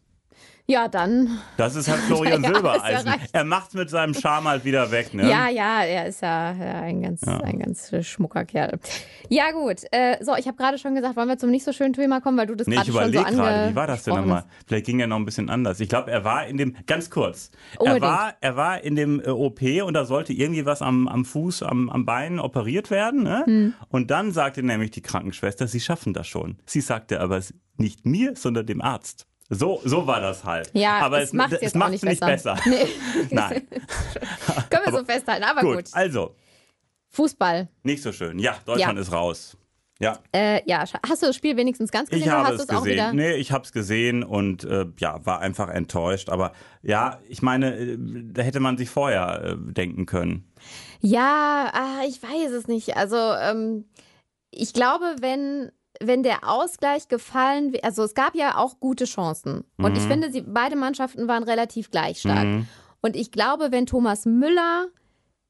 Ja, 0.66 0.88
dann. 0.88 1.38
Das 1.58 1.76
ist 1.76 1.88
halt 1.88 2.00
Florian 2.00 2.42
Ja, 2.44 2.54
Silbereisen. 2.54 3.06
ja 3.06 3.12
recht. 3.12 3.28
er 3.32 3.44
macht's 3.44 3.74
mit 3.74 3.90
seinem 3.90 4.14
Charme 4.14 4.48
halt 4.48 4.64
wieder 4.64 4.90
weg, 4.90 5.12
ne? 5.12 5.28
Ja, 5.28 5.48
ja, 5.50 5.82
er 5.82 6.06
ist 6.06 6.22
ja, 6.22 6.52
ja 6.52 6.80
ein 6.80 7.02
ganz, 7.02 7.22
ein 7.22 7.58
ganz 7.58 7.92
schmucker 8.00 8.46
Kerl. 8.46 8.78
Ja, 9.28 9.50
gut. 9.52 9.82
Äh, 9.90 10.16
so, 10.24 10.34
ich 10.36 10.46
habe 10.46 10.56
gerade 10.56 10.78
schon 10.78 10.94
gesagt, 10.94 11.16
wollen 11.16 11.28
wir 11.28 11.36
zum 11.36 11.50
nicht 11.50 11.64
so 11.64 11.72
schönen 11.72 11.92
Thema 11.92 12.22
kommen, 12.22 12.38
weil 12.38 12.46
du 12.46 12.54
das 12.54 12.66
Nee, 12.66 12.76
gerade 12.76 12.86
schon 12.86 12.94
so 12.94 13.08
überlege 13.08 13.36
gerade, 13.36 13.70
wie 13.70 13.74
war 13.74 13.86
das 13.86 14.04
denn 14.04 14.14
nochmal? 14.14 14.44
Vielleicht 14.66 14.86
ging 14.86 15.00
er 15.00 15.06
noch 15.06 15.16
ein 15.16 15.26
bisschen 15.26 15.50
anders. 15.50 15.80
Ich 15.80 15.90
glaube, 15.90 16.10
er 16.10 16.24
war 16.24 16.46
in 16.46 16.56
dem, 16.56 16.74
ganz 16.86 17.10
kurz, 17.10 17.50
er 17.78 18.00
war, 18.00 18.34
er 18.40 18.56
war 18.56 18.82
in 18.82 18.96
dem 18.96 19.20
äh, 19.20 19.28
OP 19.28 19.60
und 19.84 19.92
da 19.92 20.06
sollte 20.06 20.32
irgendwie 20.32 20.64
was 20.64 20.80
am, 20.80 21.08
am 21.08 21.26
Fuß, 21.26 21.62
am, 21.62 21.90
am 21.90 22.06
Bein 22.06 22.40
operiert 22.40 22.90
werden. 22.90 23.22
Ne? 23.22 23.42
Hm. 23.44 23.74
Und 23.88 24.10
dann 24.10 24.32
sagte 24.32 24.62
nämlich 24.62 24.92
die 24.92 25.02
Krankenschwester, 25.02 25.66
sie 25.66 25.80
schaffen 25.80 26.14
das 26.14 26.26
schon. 26.26 26.56
Sie 26.64 26.80
sagte 26.80 27.20
aber 27.20 27.40
nicht 27.76 28.06
mir, 28.06 28.34
sondern 28.34 28.64
dem 28.64 28.80
Arzt. 28.80 29.26
So, 29.50 29.80
so 29.84 30.06
war 30.06 30.20
das 30.20 30.42
halt. 30.44 30.70
Ja, 30.72 31.00
aber 31.00 31.20
es 31.20 31.32
macht's 31.32 31.58
jetzt 31.60 31.74
auch 31.74 31.78
macht's 31.80 32.02
nicht 32.02 32.20
besser. 32.20 32.54
besser. 32.54 32.58
Nee. 32.66 32.86
Nein. 33.30 33.66
Können 34.70 34.84
wir 34.86 34.92
so 34.92 35.04
festhalten, 35.04 35.44
aber 35.44 35.60
gut. 35.60 35.76
Gut, 35.76 35.84
also, 35.92 36.34
Fußball. 37.10 37.68
nicht 37.82 38.02
so 38.02 38.12
schön. 38.12 38.38
Ja, 38.38 38.56
Deutschland 38.64 38.96
Ja. 38.96 39.02
ist 39.02 39.12
raus. 39.12 39.56
Ja, 40.00 40.18
Äh, 40.32 40.60
ja, 40.68 40.84
hast 41.08 41.22
du 41.22 41.26
das 41.26 41.36
Spiel 41.36 41.56
wenigstens 41.56 41.92
ganz 41.92 42.10
gesehen 42.10 42.24
ich 42.26 42.30
habe 42.32 42.48
hast 42.48 42.58
du 42.58 42.62
es 42.64 42.68
es 42.68 42.70
auch 42.76 42.84
wieder? 42.84 43.12
gesehen. 43.12 43.16
Nee, 43.16 43.34
ich 43.34 43.52
habe 43.52 43.64
es 43.64 43.70
gesehen 43.72 44.24
und 44.24 44.64
äh, 44.64 44.86
ja, 44.98 45.24
war 45.24 45.38
einfach 45.40 45.68
enttäuscht. 45.68 46.30
Aber 46.30 46.52
ja, 46.82 47.20
ich 47.28 47.42
meine, 47.42 47.76
äh, 47.76 47.96
da 48.00 48.42
hätte 48.42 48.58
man 48.58 48.76
sich 48.76 48.90
vorher 48.90 49.44
äh, 49.44 49.72
denken 49.72 50.04
können. 50.06 50.50
Ja, 51.00 51.70
ah, 51.72 52.02
ich 52.08 52.20
weiß 52.20 52.50
es 52.50 52.66
nicht. 52.66 52.96
Also, 52.96 53.16
ähm, 53.16 53.84
ich 54.50 54.72
glaube, 54.72 55.14
wenn, 55.20 55.70
wenn 56.00 56.22
der 56.22 56.48
Ausgleich 56.48 57.08
gefallen 57.08 57.72
wäre, 57.72 57.84
also 57.84 58.02
es 58.02 58.14
gab 58.14 58.34
ja 58.34 58.56
auch 58.58 58.80
gute 58.80 59.04
Chancen. 59.04 59.64
Und 59.76 59.96
ich 59.96 60.02
finde, 60.02 60.30
sie, 60.32 60.42
beide 60.42 60.76
Mannschaften 60.76 61.28
waren 61.28 61.42
relativ 61.44 61.90
gleich 61.90 62.20
stark. 62.20 62.44
Mhm. 62.44 62.66
Und 63.00 63.16
ich 63.16 63.30
glaube, 63.30 63.70
wenn 63.70 63.86
Thomas 63.86 64.24
Müller 64.26 64.86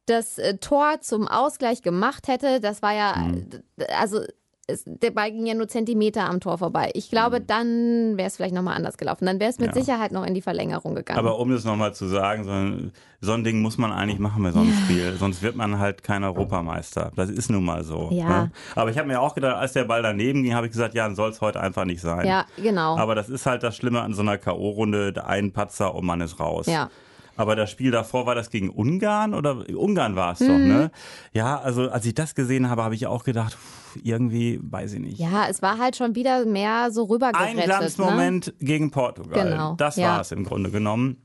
das 0.06 0.38
äh, 0.38 0.58
Tor 0.58 1.00
zum 1.00 1.26
Ausgleich 1.28 1.80
gemacht 1.82 2.28
hätte, 2.28 2.60
das 2.60 2.82
war 2.82 2.92
ja, 2.92 3.16
Mhm. 3.16 3.62
also 3.96 4.20
es, 4.66 4.82
der 4.86 5.10
Ball 5.10 5.30
ging 5.30 5.46
ja 5.46 5.54
nur 5.54 5.68
Zentimeter 5.68 6.28
am 6.28 6.40
Tor 6.40 6.58
vorbei. 6.58 6.90
Ich 6.94 7.10
glaube, 7.10 7.40
dann 7.40 8.16
wäre 8.16 8.28
es 8.28 8.36
vielleicht 8.36 8.54
nochmal 8.54 8.76
anders 8.76 8.96
gelaufen. 8.96 9.26
Dann 9.26 9.38
wäre 9.40 9.50
es 9.50 9.58
mit 9.58 9.70
Mhm. 9.72 9.76
Ja. 9.78 9.84
Sicherheit 9.84 10.12
noch 10.12 10.24
in 10.26 10.34
die 10.34 10.42
Verlängerung 10.42 10.94
gegangen. 10.94 11.18
Aber 11.18 11.38
um 11.38 11.50
das 11.50 11.64
nochmal 11.64 11.94
zu 11.94 12.06
sagen, 12.06 12.44
so 12.44 12.50
ein, 12.50 12.92
so 13.20 13.32
ein 13.32 13.44
Ding 13.44 13.60
muss 13.62 13.78
man 13.78 13.92
eigentlich 13.92 14.18
machen 14.18 14.42
bei 14.42 14.52
so 14.52 14.60
einem 14.60 14.72
Spiel. 14.84 15.16
Sonst 15.18 15.42
wird 15.42 15.54
man 15.56 15.78
halt 15.78 16.02
kein 16.02 16.24
Europameister. 16.24 17.12
Das 17.16 17.30
ist 17.30 17.50
nun 17.50 17.64
mal 17.64 17.84
so. 17.84 18.08
Ja. 18.12 18.28
Ne? 18.44 18.50
Aber 18.74 18.90
ich 18.90 18.98
habe 18.98 19.08
mir 19.08 19.20
auch 19.20 19.34
gedacht, 19.34 19.56
als 19.56 19.72
der 19.74 19.84
Ball 19.84 20.02
daneben 20.02 20.42
ging, 20.42 20.54
habe 20.54 20.66
ich 20.66 20.72
gesagt, 20.72 20.94
ja, 20.94 21.04
dann 21.06 21.14
soll 21.14 21.30
es 21.30 21.40
heute 21.40 21.60
einfach 21.60 21.84
nicht 21.84 22.00
sein. 22.00 22.26
ja, 22.26 22.44
genau. 22.56 22.96
Aber 22.96 23.14
das 23.14 23.28
ist 23.28 23.46
halt 23.46 23.62
das 23.62 23.76
Schlimme 23.76 24.00
an 24.02 24.14
so 24.14 24.22
einer 24.22 24.38
K.O.-Runde. 24.38 25.18
Ein 25.24 25.52
Patzer 25.52 25.94
und 25.94 26.04
man 26.06 26.20
ist 26.20 26.40
raus. 26.40 26.66
Ja. 26.66 26.90
Aber 27.36 27.56
das 27.56 27.70
Spiel 27.70 27.90
davor 27.90 28.26
war 28.26 28.34
das 28.36 28.48
gegen 28.50 28.70
Ungarn 28.70 29.34
oder 29.34 29.64
Ungarn 29.76 30.14
war 30.16 30.32
es 30.32 30.38
doch, 30.38 30.46
Mhm. 30.46 30.68
ne? 30.68 30.90
Ja, 31.32 31.58
also 31.58 31.90
als 31.90 32.06
ich 32.06 32.14
das 32.14 32.34
gesehen 32.36 32.70
habe, 32.70 32.84
habe 32.84 32.94
ich 32.94 33.06
auch 33.08 33.24
gedacht, 33.24 33.54
pff, 33.54 33.83
irgendwie, 34.02 34.60
weiß 34.62 34.94
ich 34.94 35.00
nicht. 35.00 35.18
Ja, 35.18 35.46
es 35.48 35.62
war 35.62 35.78
halt 35.78 35.96
schon 35.96 36.14
wieder 36.14 36.44
mehr 36.44 36.90
so 36.90 37.04
Ein 37.04 37.10
rübergerettet. 37.10 37.56
Ne? 37.56 37.62
Glanzmoment 37.64 38.54
gegen 38.60 38.90
Portugal. 38.90 39.44
Genau, 39.44 39.74
Das 39.76 39.96
war 39.98 40.20
es 40.20 40.32
im 40.32 40.44
Grunde 40.44 40.70
genommen. 40.70 41.18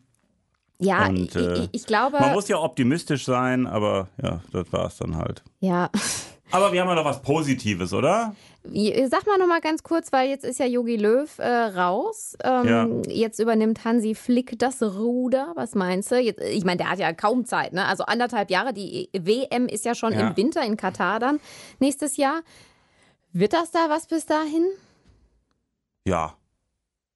Ja, 0.81 1.07
Und, 1.07 1.35
äh, 1.35 1.63
ich, 1.63 1.69
ich 1.73 1.85
glaube. 1.85 2.17
Man 2.19 2.33
muss 2.33 2.47
ja 2.47 2.57
optimistisch 2.57 3.25
sein, 3.25 3.67
aber 3.67 4.07
ja, 4.21 4.41
das 4.51 4.71
war 4.71 4.87
es 4.87 4.97
dann 4.97 5.15
halt. 5.17 5.43
ja. 5.59 5.89
Aber 6.51 6.71
wir 6.73 6.81
haben 6.81 6.87
ja 6.89 6.95
noch 6.95 7.05
was 7.05 7.21
Positives, 7.21 7.93
oder? 7.93 8.35
Sag 8.63 9.25
mal 9.27 9.37
noch 9.37 9.47
mal 9.47 9.61
ganz 9.61 9.83
kurz, 9.83 10.11
weil 10.11 10.29
jetzt 10.29 10.43
ist 10.43 10.59
ja 10.59 10.65
Yogi 10.65 10.97
Löw 10.97 11.29
äh, 11.39 11.47
raus. 11.47 12.35
Ähm, 12.43 13.01
Jetzt 13.07 13.39
übernimmt 13.39 13.85
Hansi 13.85 14.15
Flick 14.15 14.57
das 14.59 14.81
Ruder. 14.81 15.53
Was 15.55 15.75
meinst 15.75 16.11
du? 16.11 16.19
Jetzt, 16.19 16.41
ich 16.41 16.65
meine, 16.65 16.77
der 16.77 16.89
hat 16.89 16.99
ja 16.99 17.13
kaum 17.13 17.45
Zeit, 17.45 17.73
ne? 17.73 17.85
Also 17.85 18.03
anderthalb 18.05 18.49
Jahre. 18.51 18.73
Die 18.73 19.09
WM 19.13 19.67
ist 19.67 19.85
ja 19.85 19.95
schon 19.95 20.13
Ja. 20.13 20.27
im 20.29 20.37
Winter 20.37 20.63
in 20.65 20.75
Katar 20.75 21.19
dann 21.19 21.39
nächstes 21.79 22.17
Jahr. 22.17 22.41
Wird 23.31 23.53
das 23.53 23.71
da 23.71 23.87
was 23.89 24.07
bis 24.07 24.25
dahin? 24.25 24.65
Ja. 26.05 26.35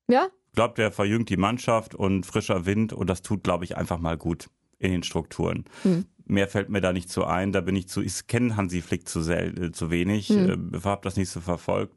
Ja? 0.07 0.27
Ich 0.47 0.55
glaube, 0.55 0.75
der 0.75 0.91
verjüngt 0.91 1.29
die 1.29 1.37
Mannschaft 1.37 1.95
und 1.95 2.25
frischer 2.25 2.65
Wind 2.65 2.93
und 2.93 3.07
das 3.09 3.21
tut, 3.23 3.43
glaube 3.43 3.63
ich, 3.63 3.75
einfach 3.75 3.97
mal 3.97 4.17
gut 4.17 4.47
in 4.77 4.91
den 4.91 5.03
Strukturen. 5.03 5.65
Hm. 5.81 6.05
Mehr 6.25 6.47
fällt 6.47 6.69
mir 6.69 6.81
da 6.81 6.93
nicht 6.93 7.09
zu 7.09 7.25
ein. 7.25 7.51
Da 7.51 7.61
bin 7.61 7.75
ich 7.75 7.87
zu, 7.89 8.01
ich 8.01 8.27
kenne 8.27 8.55
Hansi 8.55 8.81
Flick 8.81 9.07
zu, 9.07 9.21
sel 9.21 9.65
äh, 9.65 9.71
zu 9.71 9.91
wenig, 9.91 10.29
Hm. 10.29 10.71
äh, 10.73 10.79
habe 10.83 11.01
das 11.03 11.17
nicht 11.17 11.29
so 11.29 11.41
verfolgt. 11.41 11.93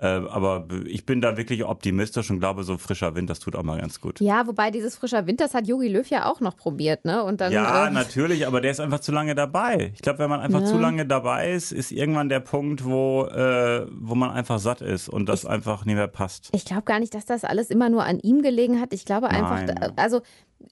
Äh, 0.00 0.06
aber 0.06 0.68
ich 0.86 1.04
bin 1.06 1.20
da 1.20 1.36
wirklich 1.36 1.64
optimistisch 1.64 2.30
und 2.30 2.38
glaube, 2.38 2.62
so 2.62 2.78
frischer 2.78 3.16
Wind, 3.16 3.28
das 3.30 3.40
tut 3.40 3.56
auch 3.56 3.64
mal 3.64 3.80
ganz 3.80 4.00
gut. 4.00 4.20
Ja, 4.20 4.46
wobei 4.46 4.70
dieses 4.70 4.94
frischer 4.94 5.26
Wind, 5.26 5.40
das 5.40 5.54
hat 5.54 5.66
Yogi 5.66 5.88
Löw 5.88 6.06
ja 6.08 6.26
auch 6.26 6.38
noch 6.40 6.56
probiert, 6.56 7.04
ne? 7.04 7.24
Und 7.24 7.40
dann. 7.40 7.50
Ja, 7.52 7.88
äh, 7.88 7.90
natürlich, 7.90 8.46
aber 8.46 8.60
der 8.60 8.70
ist 8.70 8.78
einfach 8.78 9.00
zu 9.00 9.10
lange 9.10 9.34
dabei. 9.34 9.90
Ich 9.96 10.00
glaube, 10.02 10.20
wenn 10.20 10.30
man 10.30 10.38
einfach 10.38 10.60
Ja. 10.60 10.66
zu 10.66 10.78
lange 10.78 11.04
dabei 11.04 11.50
ist, 11.52 11.72
ist 11.72 11.90
irgendwann 11.90 12.28
der 12.28 12.38
Punkt, 12.38 12.84
wo, 12.84 13.24
äh, 13.26 13.86
wo 13.90 14.14
man 14.14 14.30
einfach 14.30 14.60
satt 14.60 14.82
ist 14.82 15.08
und 15.08 15.28
das 15.28 15.44
einfach 15.44 15.84
nicht 15.84 15.96
mehr 15.96 16.06
passt. 16.06 16.50
Ich 16.52 16.64
glaube 16.64 16.84
gar 16.84 17.00
nicht, 17.00 17.12
dass 17.12 17.24
das 17.26 17.42
alles 17.42 17.68
immer 17.68 17.88
nur 17.88 18.04
an 18.04 18.20
ihm 18.20 18.42
gelegen 18.42 18.80
hat. 18.80 18.92
Ich 18.92 19.04
glaube 19.04 19.30
einfach, 19.30 19.62
Nein. 19.66 19.92
also 19.96 20.20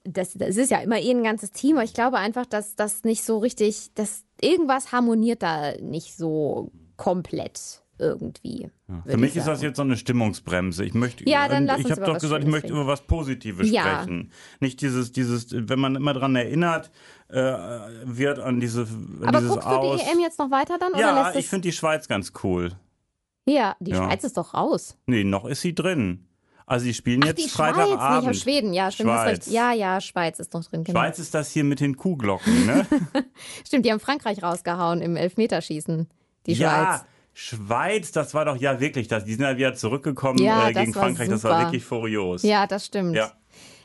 das, 0.09 0.35
das 0.35 0.57
ist 0.57 0.71
ja 0.71 0.79
immer 0.79 0.99
eh 0.99 1.11
ein 1.11 1.23
ganzes 1.23 1.51
Team, 1.51 1.77
aber 1.77 1.85
ich 1.85 1.95
glaube 1.95 2.19
einfach, 2.19 2.47
dass 2.47 2.77
das 2.77 3.05
nicht 3.05 3.25
so 3.25 3.39
richtig, 3.39 3.95
dass 3.95 4.25
irgendwas 4.41 4.93
harmoniert 4.93 5.43
da 5.43 5.73
nicht 5.81 6.17
so 6.17 6.71
komplett 6.97 7.83
irgendwie. 7.99 8.71
Ja. 8.89 9.03
Für 9.07 9.17
mich 9.17 9.37
ist 9.37 9.47
das 9.47 9.63
jetzt 9.63 9.77
so 9.77 9.83
eine 9.83 9.97
Stimmungsbremse. 9.97 10.85
Ich 10.85 10.95
möchte, 10.95 11.29
ja, 11.29 11.49
dann 11.49 11.67
lass 11.67 11.81
ich 11.81 11.91
habe 11.91 12.03
doch 12.03 12.19
gesagt, 12.19 12.45
ich 12.45 12.51
möchte 12.51 12.69
über 12.69 12.87
was 12.87 13.03
Positives 13.03 13.71
ja. 13.71 13.83
sprechen. 14.03 14.33
Nicht 14.61 14.81
dieses, 14.81 15.13
dieses, 15.13 15.49
wenn 15.51 15.79
man 15.79 15.97
immer 15.97 16.13
dran 16.13 16.37
erinnert, 16.37 16.91
äh, 17.29 17.37
wird 18.05 18.39
an 18.39 18.61
diese. 18.61 18.83
An 18.83 19.25
Aber 19.25 19.39
dieses 19.39 19.53
guckst 19.55 19.67
aus. 19.67 20.01
du 20.01 20.05
die 20.05 20.13
EM 20.13 20.21
jetzt 20.21 20.39
noch 20.39 20.51
weiter 20.51 20.79
dann? 20.79 20.93
Ja, 20.99 21.35
ich 21.35 21.49
finde 21.49 21.69
die 21.69 21.73
Schweiz 21.73 22.09
ganz 22.09 22.33
cool. 22.43 22.73
Ja, 23.49 23.77
die. 23.81 23.95
Schweiz 23.95 24.25
ist 24.25 24.37
doch 24.37 24.55
raus. 24.55 24.99
Nee, 25.07 25.25
noch 25.25 25.47
ist 25.47 25.63
sie 25.63 25.75
drin. 25.75 26.27
Also 26.66 26.87
die 26.87 26.94
spielen 26.94 27.23
Ach, 27.23 27.28
jetzt 27.28 27.44
die 27.44 27.49
Freitagabend. 27.49 28.00
Schweiz, 28.00 28.25
nicht 28.26 28.42
Schweden, 28.42 28.73
ja, 28.73 28.90
stimmt. 28.90 29.11
Schweiz. 29.11 29.50
Ja, 29.50 29.73
ja, 29.73 30.00
Schweiz 30.00 30.40
ist 30.40 30.52
noch 30.52 30.64
drin. 30.64 30.82
Genau. 30.82 30.99
Schweiz 30.99 31.18
ist 31.20 31.32
das 31.32 31.52
hier 31.52 31.62
mit 31.62 31.78
den 31.78 31.96
Kuhglocken, 31.96 32.66
ne? 32.66 32.87
stimmt, 33.66 33.87
die 33.87 33.92
haben 33.92 34.00
Frankreich 34.00 34.42
rausgehauen 34.42 35.00
im 35.00 35.14
Elfmeterschießen. 35.14 36.08
Die 36.46 36.52
ja, 36.52 37.04
Schweiz. 37.04 37.04
Schweiz, 37.35 38.12
das 38.12 38.35
war 38.35 38.46
doch 38.46 38.56
ja 38.56 38.80
wirklich 38.80 39.06
das. 39.06 39.25
Die 39.25 39.35
sind 39.35 39.42
ja 39.42 39.56
wieder 39.56 39.75
zurückgekommen 39.75 40.38
ja, 40.38 40.68
äh, 40.68 40.73
gegen 40.73 40.92
Frankreich. 40.92 41.26
Super. 41.26 41.35
Das 41.35 41.44
war 41.44 41.61
wirklich 41.64 41.85
furios. 41.85 42.42
Ja, 42.42 42.66
das 42.66 42.87
stimmt. 42.87 43.14
Ja. 43.14 43.32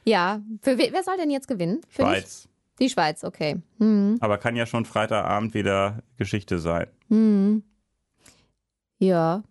Ja. 0.05 0.41
Für 0.61 0.77
we 0.77 0.89
wer 0.91 1.03
soll 1.03 1.17
denn 1.17 1.29
jetzt 1.29 1.47
gewinnen? 1.47 1.81
Für 1.87 2.03
Schweiz. 2.03 2.43
Dich? 2.43 2.51
Die 2.79 2.89
Schweiz, 2.89 3.23
okay. 3.23 3.61
Mhm. 3.77 4.17
Aber 4.21 4.37
kann 4.37 4.55
ja 4.55 4.65
schon 4.65 4.85
Freitagabend 4.85 5.53
wieder 5.53 6.01
Geschichte 6.17 6.57
sein. 6.57 6.87
Mhm. 7.09 7.63
Ja. 8.97 9.43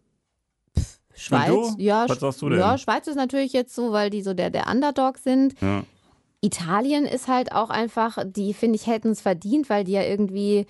Schweiz, 1.21 1.75
ja, 1.77 2.09
Was 2.09 2.21
sagst 2.21 2.41
du 2.41 2.49
denn? 2.49 2.59
ja, 2.59 2.79
Schweiz 2.79 3.07
ist 3.07 3.17
natürlich 3.17 3.53
jetzt 3.53 3.75
so, 3.75 3.93
weil 3.93 4.09
die 4.09 4.23
so 4.23 4.33
der, 4.33 4.49
der 4.49 4.69
Underdog 4.69 5.19
sind. 5.19 5.55
Ja. 5.61 5.83
Italien 6.41 7.05
ist 7.05 7.29
halt 7.29 7.53
auch 7.53 7.69
einfach, 7.69 8.19
die 8.25 8.55
finde 8.55 8.77
ich 8.77 8.87
hätten 8.87 9.11
es 9.11 9.21
verdient, 9.21 9.69
weil 9.69 9.85
die 9.85 9.93
ja 9.93 10.03
irgendwie 10.03 10.67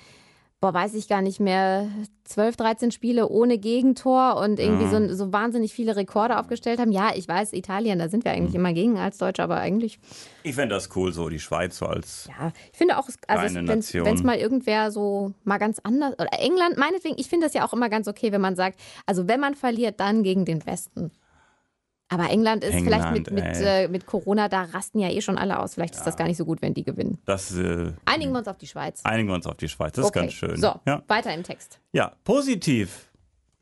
boah, 0.60 0.74
weiß 0.74 0.94
ich 0.94 1.08
gar 1.08 1.22
nicht 1.22 1.40
mehr, 1.40 1.88
12, 2.24 2.56
13 2.56 2.90
Spiele 2.92 3.28
ohne 3.28 3.58
Gegentor 3.58 4.36
und 4.36 4.60
irgendwie 4.60 4.84
ja. 4.84 5.08
so, 5.08 5.14
so 5.14 5.32
wahnsinnig 5.32 5.72
viele 5.72 5.96
Rekorde 5.96 6.38
aufgestellt 6.38 6.78
haben. 6.78 6.92
Ja, 6.92 7.12
ich 7.14 7.26
weiß, 7.26 7.54
Italien, 7.54 7.98
da 7.98 8.08
sind 8.08 8.24
wir 8.24 8.32
eigentlich 8.32 8.50
mhm. 8.50 8.60
immer 8.60 8.72
gegen 8.74 8.98
als 8.98 9.18
Deutsche, 9.18 9.42
aber 9.42 9.56
eigentlich. 9.56 9.98
Ich 10.42 10.54
fände 10.54 10.74
das 10.74 10.90
cool, 10.94 11.12
so 11.12 11.28
die 11.28 11.40
Schweiz 11.40 11.78
so 11.78 11.86
als. 11.86 12.28
Ja, 12.28 12.52
ich 12.70 12.78
finde 12.78 12.98
auch, 12.98 13.08
also 13.26 13.54
wenn 13.54 13.78
es 13.78 14.22
mal 14.22 14.36
irgendwer 14.36 14.90
so 14.90 15.32
mal 15.44 15.58
ganz 15.58 15.80
anders, 15.82 16.12
oder 16.14 16.28
England, 16.38 16.76
meinetwegen, 16.76 17.16
ich 17.18 17.28
finde 17.28 17.46
das 17.46 17.54
ja 17.54 17.66
auch 17.66 17.72
immer 17.72 17.88
ganz 17.88 18.06
okay, 18.06 18.30
wenn 18.30 18.40
man 18.40 18.54
sagt, 18.54 18.78
also 19.06 19.28
wenn 19.28 19.40
man 19.40 19.54
verliert, 19.54 19.98
dann 19.98 20.22
gegen 20.22 20.44
den 20.44 20.64
Westen. 20.66 21.10
Aber 22.12 22.28
England 22.28 22.64
ist 22.64 22.74
England, 22.74 23.02
vielleicht 23.02 23.12
mit, 23.12 23.30
mit, 23.30 23.56
äh, 23.62 23.88
mit, 23.88 24.04
Corona, 24.04 24.48
da 24.48 24.62
rasten 24.64 24.98
ja 24.98 25.08
eh 25.08 25.20
schon 25.20 25.38
alle 25.38 25.60
aus. 25.60 25.74
Vielleicht 25.74 25.94
ja. 25.94 26.00
ist 26.00 26.06
das 26.06 26.16
gar 26.16 26.26
nicht 26.26 26.36
so 26.36 26.44
gut, 26.44 26.60
wenn 26.60 26.74
die 26.74 26.82
gewinnen. 26.82 27.18
Das, 27.24 27.56
äh, 27.56 27.92
einigen 28.04 28.32
wir 28.32 28.38
uns 28.40 28.48
auf 28.48 28.58
die 28.58 28.66
Schweiz. 28.66 29.00
Einigen 29.04 29.28
wir 29.28 29.36
uns 29.36 29.46
auf 29.46 29.56
die 29.56 29.68
Schweiz, 29.68 29.92
das 29.92 30.04
okay. 30.04 30.18
ist 30.18 30.22
ganz 30.22 30.32
schön. 30.32 30.60
So, 30.60 30.74
ja. 30.86 31.02
weiter 31.06 31.32
im 31.32 31.44
Text. 31.44 31.78
Ja, 31.92 32.12
positiv. 32.24 33.06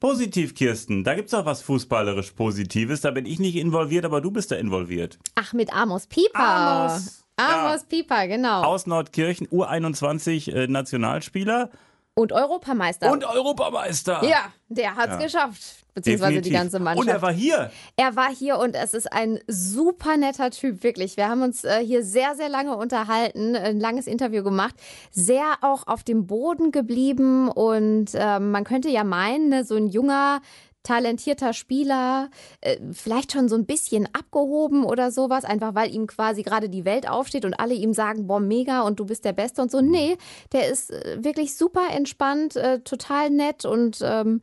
Positiv, 0.00 0.54
Kirsten. 0.54 1.04
Da 1.04 1.14
gibt 1.14 1.28
es 1.28 1.34
auch 1.34 1.44
was 1.44 1.60
fußballerisch 1.60 2.30
Positives. 2.30 3.02
Da 3.02 3.10
bin 3.10 3.26
ich 3.26 3.38
nicht 3.38 3.56
involviert, 3.56 4.06
aber 4.06 4.20
du 4.22 4.30
bist 4.30 4.50
da 4.50 4.56
involviert. 4.56 5.18
Ach, 5.34 5.52
mit 5.52 5.74
Amos 5.74 6.06
Pieper. 6.06 6.38
Amos. 6.38 7.24
Amos 7.36 7.80
ja. 7.80 7.86
Pieper, 7.88 8.28
genau. 8.28 8.62
Aus 8.62 8.86
Nordkirchen, 8.86 9.46
U21 9.48 10.52
äh, 10.52 10.68
Nationalspieler. 10.68 11.70
Und 12.14 12.32
Europameister. 12.32 13.12
Und 13.12 13.24
Europameister. 13.24 14.24
Ja, 14.24 14.52
der 14.68 14.96
hat 14.96 15.10
es 15.10 15.16
ja. 15.16 15.22
geschafft 15.22 15.84
beziehungsweise 15.98 16.34
Definitiv. 16.34 16.52
die 16.52 16.58
ganze 16.58 16.78
Mannschaft. 16.78 17.06
Und 17.06 17.12
er 17.12 17.22
war 17.22 17.32
hier. 17.32 17.70
Er 17.96 18.16
war 18.16 18.34
hier 18.34 18.58
und 18.58 18.74
es 18.74 18.94
ist 18.94 19.12
ein 19.12 19.40
super 19.46 20.16
netter 20.16 20.50
Typ, 20.50 20.82
wirklich. 20.82 21.16
Wir 21.16 21.28
haben 21.28 21.42
uns 21.42 21.64
äh, 21.64 21.84
hier 21.84 22.04
sehr, 22.04 22.34
sehr 22.36 22.48
lange 22.48 22.76
unterhalten, 22.76 23.56
ein 23.56 23.80
langes 23.80 24.06
Interview 24.06 24.42
gemacht, 24.42 24.74
sehr 25.10 25.44
auch 25.62 25.86
auf 25.86 26.02
dem 26.02 26.26
Boden 26.26 26.72
geblieben 26.72 27.48
und 27.48 28.14
äh, 28.14 28.38
man 28.38 28.64
könnte 28.64 28.88
ja 28.88 29.04
meinen, 29.04 29.48
ne, 29.48 29.64
so 29.64 29.74
ein 29.74 29.88
junger, 29.88 30.40
talentierter 30.82 31.52
Spieler, 31.52 32.30
äh, 32.60 32.78
vielleicht 32.92 33.32
schon 33.32 33.48
so 33.48 33.56
ein 33.56 33.66
bisschen 33.66 34.08
abgehoben 34.14 34.84
oder 34.84 35.10
sowas, 35.10 35.44
einfach 35.44 35.74
weil 35.74 35.94
ihm 35.94 36.06
quasi 36.06 36.42
gerade 36.42 36.68
die 36.68 36.84
Welt 36.84 37.08
aufsteht 37.08 37.44
und 37.44 37.54
alle 37.54 37.74
ihm 37.74 37.92
sagen, 37.92 38.26
boah, 38.26 38.40
mega 38.40 38.82
und 38.82 38.98
du 38.98 39.04
bist 39.04 39.24
der 39.24 39.34
Beste 39.34 39.60
und 39.60 39.70
so. 39.70 39.80
Nee, 39.80 40.16
der 40.52 40.68
ist 40.68 40.90
äh, 40.90 41.22
wirklich 41.22 41.56
super 41.56 41.88
entspannt, 41.92 42.56
äh, 42.56 42.80
total 42.80 43.30
nett 43.30 43.64
und 43.64 43.98
ähm, 44.02 44.40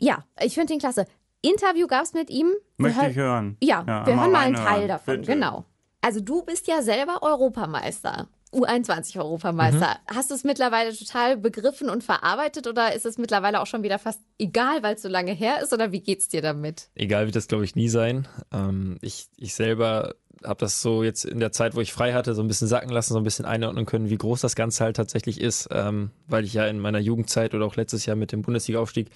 ja, 0.00 0.24
ich 0.40 0.54
finde 0.54 0.72
ihn 0.72 0.80
klasse. 0.80 1.06
Interview 1.42 1.86
gab 1.86 2.02
es 2.04 2.12
mit 2.12 2.30
ihm. 2.30 2.50
Möchte 2.76 3.06
ich 3.06 3.16
hören. 3.16 3.56
Ja, 3.62 3.84
ja 3.86 4.06
wir 4.06 4.20
hören 4.20 4.32
mal 4.32 4.46
einen 4.46 4.56
Teil 4.56 4.88
davon. 4.88 5.20
Bitte. 5.20 5.32
Genau. 5.32 5.64
Also 6.00 6.20
du 6.20 6.42
bist 6.42 6.66
ja 6.66 6.82
selber 6.82 7.22
Europameister. 7.22 8.28
U21-Europameister. 8.52 9.98
Mhm. 10.10 10.16
Hast 10.16 10.30
du 10.30 10.34
es 10.34 10.42
mittlerweile 10.42 10.94
total 10.96 11.36
begriffen 11.36 11.88
und 11.88 12.02
verarbeitet 12.02 12.66
oder 12.66 12.94
ist 12.94 13.06
es 13.06 13.16
mittlerweile 13.16 13.60
auch 13.60 13.66
schon 13.66 13.82
wieder 13.84 13.98
fast 13.98 14.20
egal, 14.38 14.82
weil 14.82 14.96
es 14.96 15.02
so 15.02 15.08
lange 15.08 15.32
her 15.32 15.62
ist 15.62 15.72
oder 15.72 15.92
wie 15.92 16.00
geht's 16.00 16.28
dir 16.28 16.42
damit? 16.42 16.90
Egal 16.94 17.26
wird 17.26 17.36
das, 17.36 17.46
glaube 17.46 17.64
ich, 17.64 17.76
nie 17.76 17.88
sein. 17.88 18.26
Ähm, 18.52 18.98
ich, 19.02 19.28
ich 19.36 19.54
selber 19.54 20.14
habe 20.42 20.58
das 20.58 20.82
so 20.82 21.04
jetzt 21.04 21.24
in 21.24 21.38
der 21.38 21.52
Zeit, 21.52 21.76
wo 21.76 21.80
ich 21.80 21.92
frei 21.92 22.12
hatte, 22.12 22.34
so 22.34 22.42
ein 22.42 22.48
bisschen 22.48 22.66
sacken 22.66 22.90
lassen, 22.90 23.12
so 23.12 23.20
ein 23.20 23.24
bisschen 23.24 23.44
einordnen 23.44 23.86
können, 23.86 24.10
wie 24.10 24.18
groß 24.18 24.40
das 24.40 24.56
Ganze 24.56 24.82
halt 24.84 24.96
tatsächlich 24.96 25.40
ist, 25.40 25.68
ähm, 25.70 26.10
weil 26.26 26.44
ich 26.44 26.54
ja 26.54 26.66
in 26.66 26.80
meiner 26.80 26.98
Jugendzeit 26.98 27.54
oder 27.54 27.66
auch 27.66 27.76
letztes 27.76 28.06
Jahr 28.06 28.16
mit 28.16 28.32
dem 28.32 28.42
Bundesliga-Aufstieg 28.42 29.10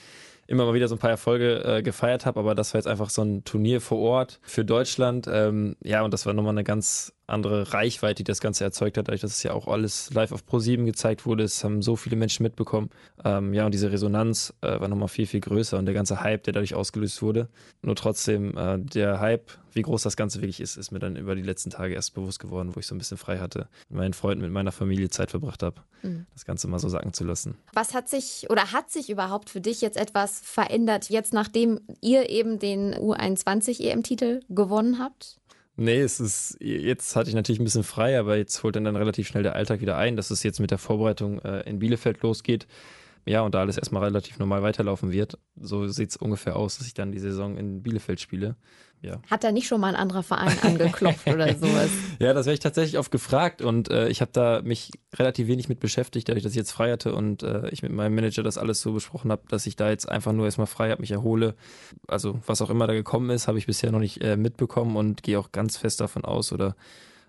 immer 0.47 0.65
mal 0.67 0.75
wieder 0.75 0.89
so 0.89 0.97
ein 0.97 0.99
paar 0.99 1.11
Erfolge 1.11 1.65
äh, 1.65 1.83
gefeiert 1.83 2.27
habe, 2.27 2.41
aber 2.41 2.55
das 2.55 2.75
war 2.75 2.79
jetzt 2.79 2.87
einfach 2.87 3.11
so 3.11 3.23
ein 3.23 3.45
Turnier 3.45 3.81
vor 3.81 3.99
Ort 3.99 4.41
für 4.43 4.65
Deutschland. 4.65 5.27
Ähm, 5.31 5.77
ja, 5.83 6.03
und 6.03 6.13
das 6.13 6.27
war 6.27 6.35
nochmal 6.35 6.53
eine 6.53 6.65
ganz 6.65 7.14
andere 7.27 7.73
Reichweite, 7.73 8.17
die 8.17 8.25
das 8.25 8.41
Ganze 8.41 8.65
erzeugt 8.65 8.99
hat, 8.99 9.09
dadurch, 9.09 9.23
dass 9.23 9.33
es 9.33 9.43
ja 9.43 9.53
auch 9.53 9.67
alles 9.67 10.13
live 10.13 10.33
auf 10.33 10.43
Pro7 10.45 10.85
gezeigt 10.85 11.27
wurde. 11.27 11.45
Es 11.45 11.65
haben 11.65 11.83
so 11.83 11.97
viele 11.97 12.17
Menschen 12.17 12.43
mitbekommen. 12.43 12.91
Ähm, 13.25 13.55
ja, 13.55 13.65
und 13.65 13.73
diese 13.73 13.91
Resonanz 13.91 14.53
äh, 14.61 14.81
war 14.81 14.89
nochmal 14.89 15.09
viel, 15.09 15.27
viel 15.27 15.41
größer 15.41 15.79
und 15.79 15.87
der 15.87 15.95
ganze 15.95 16.21
Hype, 16.21 16.43
der 16.45 16.53
dadurch 16.53 16.75
ausgelöst 16.75 17.23
wurde. 17.23 17.49
Nur 17.83 17.97
trotzdem, 17.97 18.57
äh, 18.57 18.79
der 18.79 19.21
Hype, 19.21 19.51
wie 19.73 19.83
groß 19.83 20.03
das 20.03 20.17
Ganze 20.17 20.41
wirklich 20.41 20.61
ist, 20.61 20.77
ist 20.77 20.93
mir 20.93 20.99
dann 20.99 21.17
über 21.17 21.35
die 21.35 21.43
letzten 21.43 21.71
Tage 21.71 21.95
erst 21.95 22.15
bewusst 22.15 22.39
geworden, 22.41 22.75
wo 22.75 22.81
ich 22.81 22.87
so 22.87 22.95
ein 22.95 22.99
bisschen 22.99 23.17
frei 23.17 23.39
hatte, 23.39 23.69
mit 23.89 23.99
meinen 23.99 24.15
Freunden, 24.15 24.43
mit 24.43 24.53
meiner 24.53 24.73
Familie 24.73 25.09
Zeit 25.09 25.31
verbracht 25.31 25.63
habe, 25.63 25.83
mhm. 26.03 26.27
das 26.33 26.45
Ganze 26.45 26.69
mal 26.69 26.79
so 26.79 26.89
sacken 26.89 27.13
zu 27.13 27.25
lassen. 27.25 27.57
Was 27.73 27.95
hat 27.95 28.09
sich 28.09 28.47
oder 28.51 28.73
hat 28.73 28.91
sich 28.91 29.11
überhaupt 29.11 29.51
für 29.51 29.61
dich 29.61 29.81
jetzt 29.81 29.97
etwas 29.97 30.41
verändert, 30.41 31.11
jetzt 31.11 31.33
nachdem 31.33 31.81
ihr 32.01 32.29
eben 32.29 32.59
den 32.59 32.95
U21 32.95 33.81
EM-Titel 33.81 34.41
gewonnen 34.49 34.99
habt? 34.99 35.41
Nee, 35.77 36.01
es 36.01 36.21
ist, 36.21 36.57
jetzt 36.61 37.17
hatte 37.17 37.29
ich 37.29 37.35
natürlich 37.35 37.61
ein 37.61 37.65
bisschen 37.65 37.83
frei, 37.83 38.19
aber 38.19 38.37
jetzt 38.37 38.63
holt 38.63 38.77
dann, 38.77 38.85
dann 38.85 38.95
relativ 38.95 39.27
schnell 39.27 39.43
der 39.43 39.57
Alltag 39.57 39.81
wieder 39.81 39.97
ein, 39.97 40.17
dass 40.17 40.31
es 40.31 40.45
jetzt 40.45 40.61
mit 40.61 40.71
der 40.71 40.79
Vorbereitung 40.79 41.41
äh, 41.41 41.69
in 41.69 41.81
Bielefeld 41.81 42.23
losgeht. 42.23 42.69
Ja, 43.27 43.41
und 43.43 43.55
da 43.55 43.61
alles 43.61 43.79
erstmal 43.79 44.05
relativ 44.05 44.39
normal 44.39 44.63
weiterlaufen 44.63 45.11
wird. 45.11 45.39
So 45.57 45.87
sieht 45.89 46.11
es 46.11 46.17
ungefähr 46.17 46.57
aus, 46.57 46.79
dass 46.79 46.87
ich 46.87 46.95
dann 46.95 47.13
die 47.13 47.21
Saison 47.21 47.57
in 47.57 47.83
Bielefeld 47.83 48.21
spiele 48.21 48.57
ja. 49.05 49.21
Hat 49.31 49.45
da 49.45 49.53
nicht 49.53 49.67
schon 49.67 49.83
mal 49.83 49.89
ein 49.89 50.01
anderer 50.01 50.23
Verein 50.23 50.57
angeklopft 50.63 51.27
oder 51.27 51.53
sowas? 51.59 51.91
Ja, 52.19 52.33
das 52.33 52.47
werde 52.47 52.55
ich 52.55 52.61
tatsächlich 52.61 52.99
oft 52.99 53.11
gefragt 53.11 53.61
und 53.61 53.91
äh, 53.91 54.09
ich 54.09 54.23
habe 54.23 54.31
da 54.33 54.63
mich 54.63 54.93
relativ 55.15 55.47
wenig 55.47 55.69
mit 55.69 55.79
beschäftigt, 55.79 56.29
dadurch, 56.29 56.43
dass 56.43 56.53
ich 56.53 56.57
jetzt 56.57 56.73
frei 56.73 56.91
hatte 56.91 57.15
und 57.15 57.43
äh, 57.43 57.69
ich 57.69 57.83
mit 57.83 57.93
meinem 57.93 58.15
Manager 58.15 58.43
das 58.43 58.57
alles 58.57 58.81
so 58.81 58.95
besprochen 58.95 59.31
habe, 59.31 59.43
dass 59.49 59.67
ich 59.67 59.77
da 59.77 59.91
jetzt 59.91 60.09
einfach 60.09 60.33
nur 60.33 60.47
erstmal 60.47 60.67
frei 60.67 60.91
habe, 60.91 61.03
mich 61.03 61.11
erhole. 61.11 61.55
Also 62.09 62.41
was 62.47 62.63
auch 62.63 62.71
immer 62.71 62.87
da 62.87 62.95
gekommen 62.95 63.29
ist, 63.29 63.47
habe 63.47 63.59
ich 63.59 63.67
bisher 63.67 63.93
noch 63.93 63.99
nicht 63.99 64.23
äh, 64.23 64.39
mitbekommen 64.39 64.97
und 64.97 65.23
gehe 65.23 65.39
auch 65.39 65.53
ganz 65.53 65.77
fest 65.77 66.01
davon 66.01 66.25
aus 66.25 66.51
oder 66.51 66.75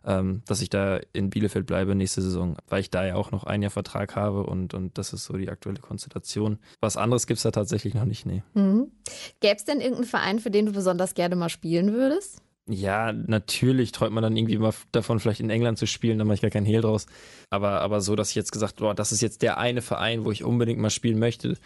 ähm, 0.05 0.43
dass 0.45 0.61
ich 0.61 0.69
da 0.69 0.99
in 1.13 1.29
Bielefeld 1.29 1.65
bleibe 1.65 1.95
nächste 1.95 2.21
Saison, 2.21 2.57
weil 2.67 2.81
ich 2.81 2.89
da 2.89 3.05
ja 3.05 3.15
auch 3.15 3.31
noch 3.31 3.43
ein 3.43 3.61
Jahr 3.61 3.71
Vertrag 3.71 4.15
habe 4.15 4.43
und, 4.43 4.73
und 4.73 4.97
das 4.97 5.13
ist 5.13 5.25
so 5.25 5.35
die 5.37 5.49
aktuelle 5.49 5.79
Konstellation. 5.79 6.59
Was 6.79 6.97
anderes 6.97 7.27
gibt 7.27 7.37
es 7.37 7.43
da 7.43 7.51
tatsächlich 7.51 7.93
noch 7.93 8.05
nicht, 8.05 8.25
nee. 8.25 8.43
Mhm. 8.53 8.91
Gäbe 9.39 9.55
es 9.55 9.65
denn 9.65 9.79
irgendeinen 9.79 10.07
Verein, 10.07 10.39
für 10.39 10.51
den 10.51 10.67
du 10.67 10.71
besonders 10.71 11.13
gerne 11.13 11.35
mal 11.35 11.49
spielen 11.49 11.93
würdest? 11.93 12.41
Ja, 12.67 13.13
natürlich 13.13 13.91
träumt 13.91 14.13
man 14.13 14.23
dann 14.23 14.35
irgendwie 14.35 14.57
mal 14.57 14.73
davon, 14.91 15.19
vielleicht 15.19 15.39
in 15.39 15.51
England 15.51 15.77
zu 15.77 15.85
spielen, 15.85 16.17
da 16.17 16.25
mache 16.25 16.35
ich 16.35 16.41
gar 16.41 16.49
keinen 16.49 16.65
Hehl 16.65 16.81
draus. 16.81 17.05
Aber, 17.51 17.81
aber 17.81 18.01
so, 18.01 18.15
dass 18.15 18.29
ich 18.29 18.35
jetzt 18.35 18.51
gesagt, 18.51 18.77
boah, 18.77 18.95
das 18.95 19.11
ist 19.11 19.21
jetzt 19.21 19.43
der 19.43 19.59
eine 19.59 19.83
Verein, 19.83 20.25
wo 20.25 20.31
ich 20.31 20.43
unbedingt 20.43 20.79
mal 20.79 20.89
spielen 20.89 21.19
möchte, 21.19 21.57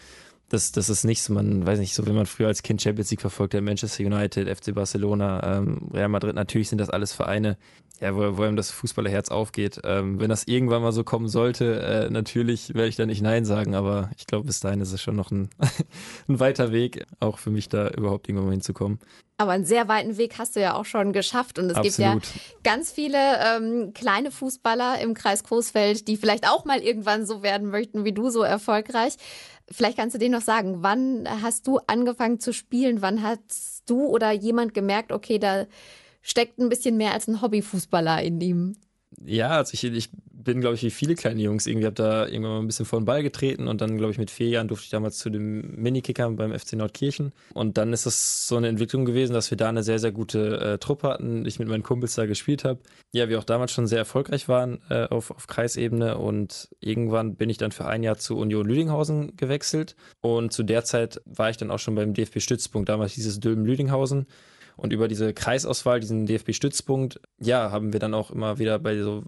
das, 0.50 0.72
das 0.72 0.90
ist 0.90 1.04
nichts, 1.04 1.30
man 1.30 1.66
weiß 1.66 1.80
nicht, 1.80 1.94
so 1.94 2.06
wie 2.06 2.12
man 2.12 2.26
früher 2.26 2.48
als 2.48 2.64
Kind 2.64 2.82
Champions 2.82 3.12
League 3.12 3.22
verfolgt 3.22 3.54
hat, 3.54 3.62
Manchester 3.62 4.04
United, 4.04 4.48
FC 4.50 4.74
Barcelona, 4.74 5.58
ähm, 5.58 5.90
Real 5.94 6.10
Madrid, 6.10 6.36
natürlich 6.36 6.70
sind 6.70 6.80
das 6.80 6.90
alles 6.90 7.14
Vereine, 7.14 7.58
ja, 8.02 8.16
wo, 8.16 8.38
wo 8.38 8.46
ihm 8.46 8.56
das 8.56 8.72
Fußballerherz 8.72 9.30
aufgeht. 9.30 9.82
Ähm, 9.84 10.20
wenn 10.20 10.30
das 10.30 10.46
irgendwann 10.46 10.82
mal 10.82 10.92
so 10.92 11.04
kommen 11.04 11.28
sollte, 11.28 11.82
äh, 11.82 12.10
natürlich 12.10 12.74
werde 12.74 12.88
ich 12.88 12.96
da 12.96 13.06
nicht 13.06 13.22
Nein 13.22 13.46
sagen, 13.46 13.76
aber 13.76 14.10
ich 14.18 14.26
glaube, 14.26 14.46
bis 14.48 14.60
dahin 14.60 14.82
ist 14.82 14.94
es 14.94 15.02
schon 15.02 15.16
noch 15.16 15.32
ein, 15.32 15.50
ein 16.28 16.40
weiter 16.40 16.72
Weg, 16.72 17.06
auch 17.20 17.38
für 17.38 17.52
mich 17.52 17.70
da 17.70 17.90
überhaupt 17.90 18.28
irgendwann 18.28 18.52
hinzukommen. 18.52 19.00
Aber 19.40 19.54
einen 19.54 19.64
sehr 19.64 19.88
weiten 19.88 20.18
Weg 20.18 20.38
hast 20.38 20.58
du 20.58 20.60
ja 20.60 20.74
auch 20.74 20.84
schon 20.84 21.14
geschafft. 21.14 21.60
Und 21.60 21.70
es 21.70 21.78
Absolut. 21.78 22.24
gibt 22.24 22.36
ja 22.36 22.42
ganz 22.62 22.92
viele 22.92 23.18
ähm, 23.18 23.94
kleine 23.94 24.32
Fußballer 24.32 25.00
im 25.00 25.14
Kreis 25.14 25.46
Coesfeld, 25.46 26.10
die 26.10 26.18
vielleicht 26.18 26.46
auch 26.46 26.66
mal 26.66 26.80
irgendwann 26.80 27.26
so 27.26 27.42
werden 27.42 27.70
möchten 27.70 28.04
wie 28.04 28.12
du, 28.12 28.30
so 28.30 28.44
erfolgreich. 28.44 29.14
Vielleicht 29.72 29.98
kannst 29.98 30.16
du 30.16 30.20
denen 30.20 30.34
noch 30.34 30.42
sagen, 30.42 30.82
wann 30.82 31.28
hast 31.42 31.68
du 31.68 31.80
angefangen 31.88 32.40
zu 32.40 32.54
spielen? 32.54 33.02
Wann 33.02 33.22
hast 33.22 33.84
du 33.90 34.06
oder 34.06 34.32
jemand 34.32 34.74
gemerkt, 34.74 35.12
okay, 35.12 35.38
da 35.38 35.66
steckt 36.22 36.60
ein 36.60 36.70
bisschen 36.70 36.98
mehr 36.98 37.14
als 37.14 37.28
ein 37.28 37.42
Hobbyfußballer 37.42 38.22
in 38.22 38.42
ihm. 38.42 38.76
Ja, 39.26 39.50
also 39.50 39.74
ich, 39.74 39.84
ich 39.84 40.10
bin, 40.32 40.62
glaube 40.62 40.76
ich, 40.76 40.84
wie 40.84 40.92
viele 40.92 41.16
kleine 41.16 41.42
Jungs 41.42 41.68
irgendwie, 41.68 41.86
habe 41.86 41.96
da 41.96 42.26
irgendwann 42.26 42.52
mal 42.52 42.60
ein 42.60 42.68
bisschen 42.68 42.86
vor 42.86 43.00
den 43.00 43.06
Ball 43.06 43.24
getreten 43.24 43.68
und 43.68 43.82
dann, 43.82 43.98
glaube 43.98 44.12
ich, 44.12 44.18
mit 44.18 44.32
vier 44.32 44.48
Jahren 44.48 44.68
durfte 44.68 44.86
ich 44.86 44.90
damals 44.90 45.18
zu 45.18 45.30
dem 45.30 45.76
Minikicker 45.76 46.30
beim 46.32 46.58
FC 46.58 46.74
Nordkirchen. 46.74 47.34
Und 47.54 47.78
dann 47.78 47.92
ist 47.92 48.06
das 48.06 48.48
so 48.48 48.56
eine 48.56 48.68
Entwicklung 48.68 49.06
gewesen, 49.06 49.34
dass 49.34 49.52
wir 49.52 49.58
da 49.58 49.70
eine 49.70 49.84
sehr, 49.84 50.00
sehr 50.00 50.12
gute 50.12 50.60
äh, 50.60 50.78
Truppe 50.78 51.10
hatten, 51.10 51.46
ich 51.46 51.60
mit 51.60 51.68
meinen 51.68 51.84
Kumpels 51.84 52.16
da 52.16 52.26
gespielt 52.26 52.64
habe. 52.64 52.80
Ja, 53.12 53.30
wir 53.30 53.40
auch 53.40 53.44
damals 53.44 53.72
schon 53.72 53.88
sehr 53.88 54.00
erfolgreich 54.00 54.48
waren 54.48 54.80
äh, 54.90 55.06
auf, 55.06 55.32
auf 55.32 55.48
Kreisebene 55.48 56.18
und 56.18 56.70
irgendwann 56.80 57.36
bin 57.36 57.50
ich 57.50 57.58
dann 57.58 57.72
für 57.72 57.86
ein 57.86 58.04
Jahr 58.04 58.18
zu 58.18 58.38
Union 58.38 58.68
Lüdinghausen 58.68 59.36
gewechselt 59.36 59.96
und 60.22 60.54
zu 60.54 60.64
der 60.64 60.84
Zeit 60.84 61.22
war 61.26 61.50
ich 61.50 61.58
dann 61.58 61.72
auch 61.72 61.80
schon 61.80 61.96
beim 61.96 62.14
DFB-Stützpunkt, 62.14 62.90
damals 62.90 63.14
dieses 63.14 63.40
Dülmen 63.40 63.66
Lüdinghausen. 63.66 64.28
Und 64.80 64.94
über 64.94 65.08
diese 65.08 65.34
Kreisauswahl, 65.34 66.00
diesen 66.00 66.26
DFB-Stützpunkt, 66.26 67.20
ja, 67.40 67.72
haben 67.72 67.92
wir 67.92 68.00
dann 68.00 68.14
auch 68.14 68.32
immer 68.32 68.60
wieder 68.60 68.80
bei 68.80 68.98
so 68.98 69.24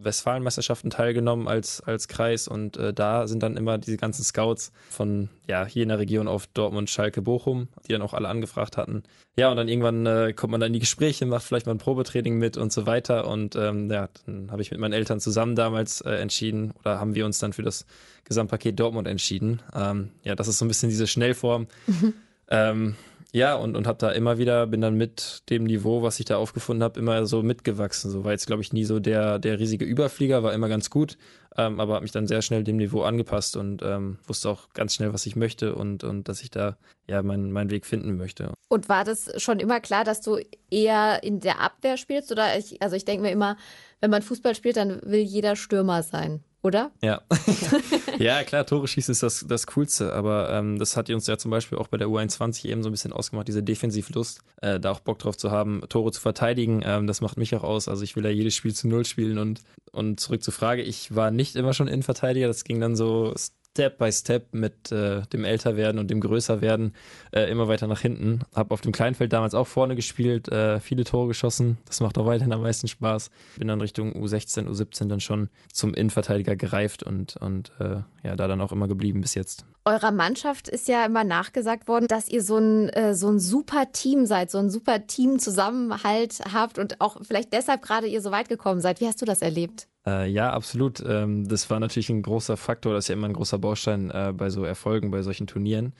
Westfalenmeisterschaften 0.00 0.90
teilgenommen 0.90 1.48
als, 1.48 1.80
als 1.80 2.08
Kreis 2.08 2.48
und 2.48 2.76
äh, 2.76 2.92
da 2.92 3.26
sind 3.26 3.42
dann 3.42 3.56
immer 3.56 3.78
diese 3.78 3.96
ganzen 3.96 4.22
Scouts 4.22 4.72
von 4.90 5.28
ja, 5.46 5.64
hier 5.66 5.82
in 5.82 5.88
der 5.88 5.98
Region 5.98 6.28
auf 6.28 6.46
Dortmund, 6.48 6.90
Schalke, 6.90 7.22
Bochum, 7.22 7.68
die 7.86 7.92
dann 7.92 8.02
auch 8.02 8.14
alle 8.14 8.28
angefragt 8.28 8.76
hatten. 8.76 9.02
Ja, 9.36 9.50
und 9.50 9.56
dann 9.56 9.68
irgendwann 9.68 10.06
äh, 10.06 10.32
kommt 10.34 10.52
man 10.52 10.60
dann 10.60 10.68
in 10.68 10.74
die 10.74 10.80
Gespräche, 10.80 11.26
macht 11.26 11.44
vielleicht 11.44 11.66
mal 11.66 11.72
ein 11.72 11.78
Probetraining 11.78 12.38
mit 12.38 12.56
und 12.56 12.72
so 12.72 12.86
weiter 12.86 13.26
und 13.28 13.56
ähm, 13.56 13.90
ja, 13.90 14.08
dann 14.26 14.50
habe 14.50 14.62
ich 14.62 14.70
mit 14.70 14.80
meinen 14.80 14.92
Eltern 14.92 15.20
zusammen 15.20 15.56
damals 15.56 16.00
äh, 16.00 16.10
entschieden 16.12 16.72
oder 16.80 17.00
haben 17.00 17.14
wir 17.14 17.24
uns 17.24 17.38
dann 17.38 17.52
für 17.52 17.62
das 17.62 17.86
Gesamtpaket 18.24 18.78
Dortmund 18.78 19.08
entschieden. 19.08 19.60
Ähm, 19.74 20.10
ja, 20.22 20.34
das 20.34 20.48
ist 20.48 20.58
so 20.58 20.64
ein 20.64 20.68
bisschen 20.68 20.90
diese 20.90 21.06
Schnellform. 21.06 21.66
ähm, 22.50 22.96
ja, 23.32 23.54
und, 23.56 23.76
und 23.76 23.86
habe 23.86 23.98
da 23.98 24.10
immer 24.10 24.38
wieder, 24.38 24.66
bin 24.66 24.80
dann 24.80 24.94
mit 24.94 25.42
dem 25.50 25.64
Niveau, 25.64 26.02
was 26.02 26.18
ich 26.18 26.24
da 26.24 26.38
aufgefunden 26.38 26.82
habe, 26.82 26.98
immer 26.98 27.26
so 27.26 27.42
mitgewachsen. 27.42 28.10
So 28.10 28.24
war 28.24 28.32
jetzt, 28.32 28.46
glaube 28.46 28.62
ich, 28.62 28.72
nie 28.72 28.84
so 28.84 29.00
der, 29.00 29.38
der 29.38 29.58
riesige 29.58 29.84
Überflieger, 29.84 30.42
war 30.42 30.54
immer 30.54 30.68
ganz 30.68 30.88
gut, 30.88 31.18
ähm, 31.56 31.78
aber 31.78 31.94
habe 31.94 32.04
mich 32.04 32.12
dann 32.12 32.26
sehr 32.26 32.40
schnell 32.40 32.64
dem 32.64 32.78
Niveau 32.78 33.02
angepasst 33.02 33.56
und 33.56 33.82
ähm, 33.82 34.18
wusste 34.26 34.48
auch 34.48 34.70
ganz 34.72 34.94
schnell, 34.94 35.12
was 35.12 35.26
ich 35.26 35.36
möchte 35.36 35.74
und, 35.74 36.04
und 36.04 36.28
dass 36.28 36.42
ich 36.42 36.50
da 36.50 36.78
ja 37.06 37.22
meinen 37.22 37.52
mein 37.52 37.70
Weg 37.70 37.84
finden 37.84 38.16
möchte. 38.16 38.54
Und 38.70 38.88
war 38.88 39.04
das 39.04 39.30
schon 39.42 39.60
immer 39.60 39.80
klar, 39.80 40.04
dass 40.04 40.22
du 40.22 40.38
eher 40.70 41.22
in 41.22 41.40
der 41.40 41.60
Abwehr 41.60 41.98
spielst? 41.98 42.32
Oder 42.32 42.56
ich, 42.56 42.80
also 42.80 42.96
ich 42.96 43.04
denke 43.04 43.22
mir 43.22 43.30
immer, 43.30 43.58
wenn 44.00 44.10
man 44.10 44.22
Fußball 44.22 44.54
spielt, 44.54 44.78
dann 44.78 45.00
will 45.02 45.20
jeder 45.20 45.54
Stürmer 45.54 46.02
sein 46.02 46.42
oder? 46.62 46.90
Ja. 47.02 47.22
ja, 48.18 48.42
klar, 48.44 48.66
Tore 48.66 48.88
schießen 48.88 49.12
ist 49.12 49.22
das, 49.22 49.44
das 49.48 49.66
Coolste, 49.68 50.12
aber 50.12 50.50
ähm, 50.50 50.78
das 50.78 50.96
hat 50.96 51.08
uns 51.10 51.26
ja 51.26 51.38
zum 51.38 51.50
Beispiel 51.50 51.78
auch 51.78 51.88
bei 51.88 51.96
der 51.96 52.08
U21 52.08 52.66
eben 52.66 52.82
so 52.82 52.88
ein 52.88 52.92
bisschen 52.92 53.12
ausgemacht, 53.12 53.48
diese 53.48 53.62
Defensivlust, 53.62 54.40
äh, 54.60 54.80
da 54.80 54.90
auch 54.90 55.00
Bock 55.00 55.18
drauf 55.18 55.36
zu 55.36 55.50
haben, 55.50 55.82
Tore 55.88 56.10
zu 56.12 56.20
verteidigen. 56.20 56.82
Ähm, 56.84 57.06
das 57.06 57.20
macht 57.20 57.36
mich 57.36 57.54
auch 57.54 57.62
aus. 57.62 57.88
Also 57.88 58.02
ich 58.02 58.16
will 58.16 58.24
ja 58.24 58.30
jedes 58.30 58.54
Spiel 58.54 58.74
zu 58.74 58.88
Null 58.88 59.04
spielen 59.04 59.38
und, 59.38 59.62
und 59.92 60.20
zurück 60.20 60.42
zur 60.42 60.54
Frage, 60.54 60.82
ich 60.82 61.14
war 61.14 61.30
nicht 61.30 61.56
immer 61.56 61.74
schon 61.74 61.88
Innenverteidiger, 61.88 62.48
das 62.48 62.64
ging 62.64 62.80
dann 62.80 62.96
so 62.96 63.32
Step 63.78 63.96
by 63.98 64.10
Step 64.10 64.54
mit 64.54 64.90
äh, 64.90 65.22
dem 65.32 65.44
Älterwerden 65.44 66.00
und 66.00 66.10
dem 66.10 66.20
Größerwerden 66.20 66.94
äh, 67.30 67.48
immer 67.48 67.68
weiter 67.68 67.86
nach 67.86 68.00
hinten. 68.00 68.40
Habe 68.52 68.74
auf 68.74 68.80
dem 68.80 68.90
Kleinfeld 68.90 69.32
damals 69.32 69.54
auch 69.54 69.68
vorne 69.68 69.94
gespielt, 69.94 70.48
äh, 70.48 70.80
viele 70.80 71.04
Tore 71.04 71.28
geschossen. 71.28 71.78
Das 71.86 72.00
macht 72.00 72.18
auch 72.18 72.26
weiterhin 72.26 72.52
am 72.52 72.62
meisten 72.62 72.88
Spaß. 72.88 73.30
Bin 73.56 73.68
dann 73.68 73.80
Richtung 73.80 74.14
U16, 74.14 74.66
U17 74.66 75.06
dann 75.06 75.20
schon 75.20 75.48
zum 75.72 75.94
Innenverteidiger 75.94 76.56
gereift 76.56 77.04
und, 77.04 77.36
und 77.36 77.70
äh, 77.78 78.00
ja, 78.24 78.34
da 78.34 78.48
dann 78.48 78.60
auch 78.60 78.72
immer 78.72 78.88
geblieben 78.88 79.20
bis 79.20 79.36
jetzt. 79.36 79.64
Eurer 79.88 80.12
Mannschaft 80.12 80.68
ist 80.68 80.86
ja 80.86 81.06
immer 81.06 81.24
nachgesagt 81.24 81.88
worden, 81.88 82.08
dass 82.08 82.28
ihr 82.28 82.42
so 82.42 82.58
ein, 82.58 82.90
äh, 82.90 83.14
so 83.14 83.28
ein 83.28 83.38
super 83.38 83.90
Team 83.90 84.26
seid, 84.26 84.50
so 84.50 84.58
ein 84.58 84.68
super 84.68 85.06
Team-Zusammenhalt 85.06 86.40
habt 86.52 86.78
und 86.78 87.00
auch 87.00 87.16
vielleicht 87.22 87.54
deshalb 87.54 87.80
gerade 87.80 88.06
ihr 88.06 88.20
so 88.20 88.30
weit 88.30 88.50
gekommen 88.50 88.80
seid. 88.82 89.00
Wie 89.00 89.06
hast 89.06 89.22
du 89.22 89.24
das 89.24 89.40
erlebt? 89.40 89.88
Äh, 90.06 90.28
ja, 90.28 90.52
absolut. 90.52 91.02
Ähm, 91.06 91.48
das 91.48 91.70
war 91.70 91.80
natürlich 91.80 92.10
ein 92.10 92.20
großer 92.20 92.58
Faktor, 92.58 92.92
das 92.92 93.06
ist 93.06 93.08
ja 93.08 93.14
immer 93.14 93.28
ein 93.28 93.32
großer 93.32 93.58
Baustein 93.58 94.10
äh, 94.10 94.34
bei 94.36 94.50
so 94.50 94.62
Erfolgen, 94.62 95.10
bei 95.10 95.22
solchen 95.22 95.46
Turnieren. 95.46 95.94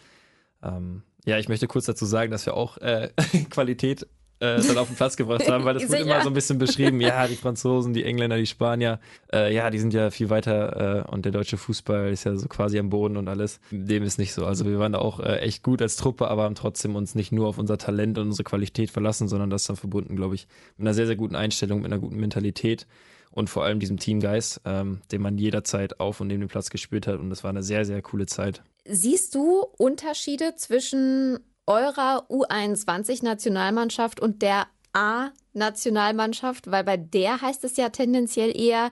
Ähm, 0.63 1.03
ja, 1.25 1.39
ich 1.39 1.49
möchte 1.49 1.67
kurz 1.67 1.87
dazu 1.87 2.05
sagen, 2.05 2.31
dass 2.31 2.45
wir 2.45 2.55
auch 2.55 2.77
äh, 2.79 3.09
Qualität 3.51 4.07
äh, 4.41 4.61
dann 4.61 4.79
auf 4.79 4.89
den 4.89 4.97
Platz 4.97 5.17
gebracht 5.17 5.49
haben, 5.49 5.65
weil 5.65 5.75
das 5.75 5.89
wird 5.89 6.01
immer 6.01 6.23
so 6.23 6.29
ein 6.29 6.35
bisschen 6.35 6.59
beschrieben. 6.59 7.01
Ja, 7.01 7.27
die 7.27 7.37
Franzosen, 7.37 7.93
die 7.93 8.05
Engländer, 8.05 8.37
die 8.37 8.47
Spanier, 8.47 9.01
äh, 9.33 9.55
ja, 9.55 9.71
die 9.71 9.79
sind 9.79 9.95
ja 9.95 10.11
viel 10.11 10.31
weiter 10.31 11.07
äh, 11.07 11.11
und 11.11 11.25
der 11.25 11.33
deutsche 11.33 11.57
Fußball 11.57 12.11
ist 12.11 12.25
ja 12.25 12.37
so 12.37 12.49
quasi 12.49 12.79
am 12.79 12.91
Boden 12.91 13.17
und 13.17 13.29
alles. 13.29 13.61
Dem 13.71 14.03
ist 14.03 14.19
nicht 14.19 14.33
so. 14.33 14.47
Also 14.47 14.65
wir 14.65 14.79
waren 14.79 14.93
da 14.93 14.99
auch 14.99 15.21
äh, 15.21 15.39
echt 15.39 15.63
gut 15.63 15.83
als 15.83 15.97
Truppe, 15.97 16.29
aber 16.29 16.45
haben 16.45 16.55
trotzdem 16.55 16.97
uns 16.97 17.15
nicht 17.15 17.33
nur 17.33 17.49
auf 17.49 17.59
unser 17.59 17.79
Talent 17.79 18.19
und 18.19 18.29
unsere 18.29 18.45
Qualität 18.45 18.91
verlassen, 18.91 19.29
sondern 19.29 19.51
das 19.51 19.65
dann 19.65 19.77
verbunden, 19.77 20.17
glaube 20.17 20.35
ich, 20.35 20.47
mit 20.77 20.87
einer 20.87 20.95
sehr, 20.95 21.07
sehr 21.07 21.17
guten 21.17 21.37
Einstellung, 21.37 21.83
mit 21.83 21.93
einer 21.93 22.01
guten 22.01 22.17
Mentalität 22.17 22.87
und 23.31 23.51
vor 23.51 23.65
allem 23.65 23.81
diesem 23.81 23.99
Teamgeist, 23.99 24.61
ähm, 24.65 25.01
den 25.13 25.23
man 25.23 25.39
jederzeit 25.39 26.01
auf 26.01 26.21
und 26.21 26.29
neben 26.29 26.41
dem 26.41 26.49
Platz 26.49 26.71
gespürt 26.71 27.07
hat. 27.07 27.21
Und 27.21 27.31
das 27.31 27.45
war 27.45 27.51
eine 27.51 27.63
sehr, 27.63 27.85
sehr 27.85 28.03
coole 28.03 28.27
Zeit. 28.27 28.63
Siehst 28.85 29.35
du 29.35 29.67
Unterschiede 29.77 30.55
zwischen 30.57 31.39
eurer 31.69 32.27
U21-Nationalmannschaft 32.31 34.21
und 34.21 34.43
der 34.43 34.67
A-Nationalmannschaft? 34.93 36.71
Weil 36.71 36.85
bei 36.85 36.97
der 36.97 37.41
heißt 37.41 37.63
es 37.65 37.77
ja 37.77 37.91
tendenziell 37.91 38.59
eher 38.59 38.91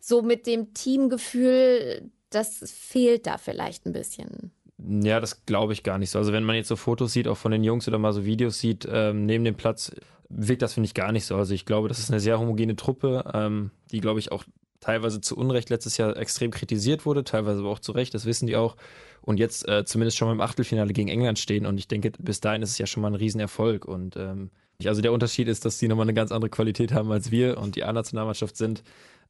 so 0.00 0.22
mit 0.22 0.46
dem 0.46 0.74
Teamgefühl, 0.74 2.10
das 2.30 2.64
fehlt 2.66 3.26
da 3.26 3.38
vielleicht 3.38 3.86
ein 3.86 3.92
bisschen. 3.92 4.50
Ja, 4.78 5.20
das 5.20 5.46
glaube 5.46 5.72
ich 5.72 5.82
gar 5.82 5.98
nicht 5.98 6.10
so. 6.10 6.18
Also 6.18 6.32
wenn 6.32 6.44
man 6.44 6.56
jetzt 6.56 6.68
so 6.68 6.76
Fotos 6.76 7.12
sieht, 7.12 7.28
auch 7.28 7.36
von 7.36 7.52
den 7.52 7.62
Jungs 7.62 7.86
oder 7.86 7.98
mal 7.98 8.12
so 8.12 8.24
Videos 8.24 8.58
sieht, 8.58 8.88
ähm, 8.90 9.24
neben 9.24 9.44
dem 9.44 9.54
Platz, 9.54 9.92
wirkt 10.28 10.62
das, 10.62 10.74
finde 10.74 10.86
ich, 10.86 10.94
gar 10.94 11.12
nicht 11.12 11.26
so. 11.26 11.36
Also 11.36 11.54
ich 11.54 11.64
glaube, 11.64 11.88
das 11.88 11.98
ist 11.98 12.10
eine 12.10 12.20
sehr 12.20 12.40
homogene 12.40 12.76
Truppe, 12.76 13.30
ähm, 13.32 13.70
die, 13.92 14.00
glaube 14.00 14.18
ich, 14.18 14.32
auch 14.32 14.44
teilweise 14.84 15.20
zu 15.20 15.36
Unrecht 15.36 15.70
letztes 15.70 15.96
Jahr 15.96 16.16
extrem 16.16 16.50
kritisiert 16.50 17.06
wurde, 17.06 17.24
teilweise 17.24 17.60
aber 17.60 17.70
auch 17.70 17.78
zu 17.78 17.92
Recht, 17.92 18.12
das 18.12 18.26
wissen 18.26 18.46
die 18.46 18.56
auch. 18.56 18.76
Und 19.22 19.38
jetzt 19.38 19.66
äh, 19.66 19.84
zumindest 19.86 20.18
schon 20.18 20.28
mal 20.28 20.34
im 20.34 20.42
Achtelfinale 20.42 20.92
gegen 20.92 21.08
England 21.08 21.38
stehen. 21.38 21.64
Und 21.64 21.78
ich 21.78 21.88
denke, 21.88 22.12
bis 22.18 22.40
dahin 22.40 22.60
ist 22.60 22.70
es 22.70 22.78
ja 22.78 22.86
schon 22.86 23.00
mal 23.02 23.08
ein 23.08 23.14
Riesenerfolg. 23.14 23.86
Und 23.86 24.16
ähm, 24.16 24.50
also 24.84 25.00
der 25.00 25.12
Unterschied 25.12 25.48
ist, 25.48 25.64
dass 25.64 25.78
die 25.78 25.88
nochmal 25.88 26.04
eine 26.04 26.12
ganz 26.12 26.30
andere 26.30 26.50
Qualität 26.50 26.92
haben 26.92 27.10
als 27.10 27.30
wir 27.30 27.56
und 27.56 27.76
die 27.76 27.84
A-Nationalmannschaft 27.84 28.56
sind. 28.56 28.82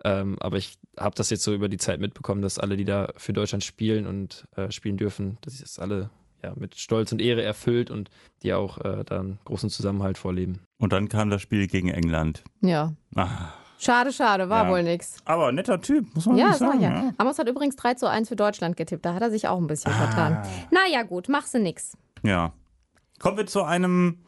Ähm, 0.03 0.37
aber 0.41 0.57
ich 0.57 0.77
habe 0.99 1.15
das 1.15 1.31
jetzt 1.31 1.45
so 1.45 1.55
über 1.55 1.69
die 1.69 1.77
Zeit 1.77 2.01
mitbekommen, 2.01 2.43
dass 2.43 2.59
alle, 2.59 2.77
die 2.77 2.85
da 2.85 3.13
für 3.17 3.33
Deutschland 3.33 3.63
spielen 3.63 4.09
und 4.09 4.49
äh, 4.57 4.73
spielen 4.73 4.97
dürfen, 4.97 5.39
dass 5.43 5.55
sie 5.55 5.63
das 5.63 5.79
alle 5.79 6.11
ja, 6.43 6.53
mit 6.57 6.75
Stolz 6.75 7.13
und 7.13 7.23
Ehre 7.23 7.43
erfüllt 7.43 7.93
und 7.93 8.11
die 8.43 8.53
auch 8.53 8.79
äh, 8.79 9.05
dann 9.05 9.39
großen 9.45 9.71
Zusammenhalt 9.71 10.19
vorleben. 10.19 10.59
Und 10.79 10.93
dann 10.93 11.09
kam 11.09 11.31
das 11.31 11.41
Spiel 11.41 11.69
gegen 11.69 11.89
England. 11.89 12.43
Ja. 12.61 12.95
Ach. 13.15 13.64
Schade, 13.79 14.13
schade, 14.13 14.49
war 14.49 14.65
ja. 14.65 14.71
wohl 14.71 14.83
nix. 14.83 15.17
Aber 15.25 15.53
netter 15.53 15.81
Typ, 15.81 16.15
muss 16.15 16.27
man 16.27 16.37
ja, 16.37 16.53
sagen. 16.55 16.81
Ja, 16.81 16.91
ja. 16.91 17.13
Amos 17.19 17.39
hat 17.39 17.49
übrigens 17.49 17.77
3 17.77 17.95
zu 17.95 18.09
1 18.09 18.29
für 18.29 18.37
Deutschland 18.37 18.77
getippt. 18.77 19.05
Da 19.05 19.15
hat 19.15 19.23
er 19.23 19.31
sich 19.31 19.49
auch 19.49 19.59
ein 19.59 19.67
bisschen 19.67 19.93
ah. 19.93 20.07
vertan. 20.07 20.43
Naja, 20.71 21.03
gut, 21.03 21.29
machst 21.29 21.55
du 21.55 21.59
nix. 21.59 21.97
Ja. 22.23 22.53
Kommen 23.19 23.37
wir 23.37 23.47
zu 23.47 23.63
einem 23.63 24.25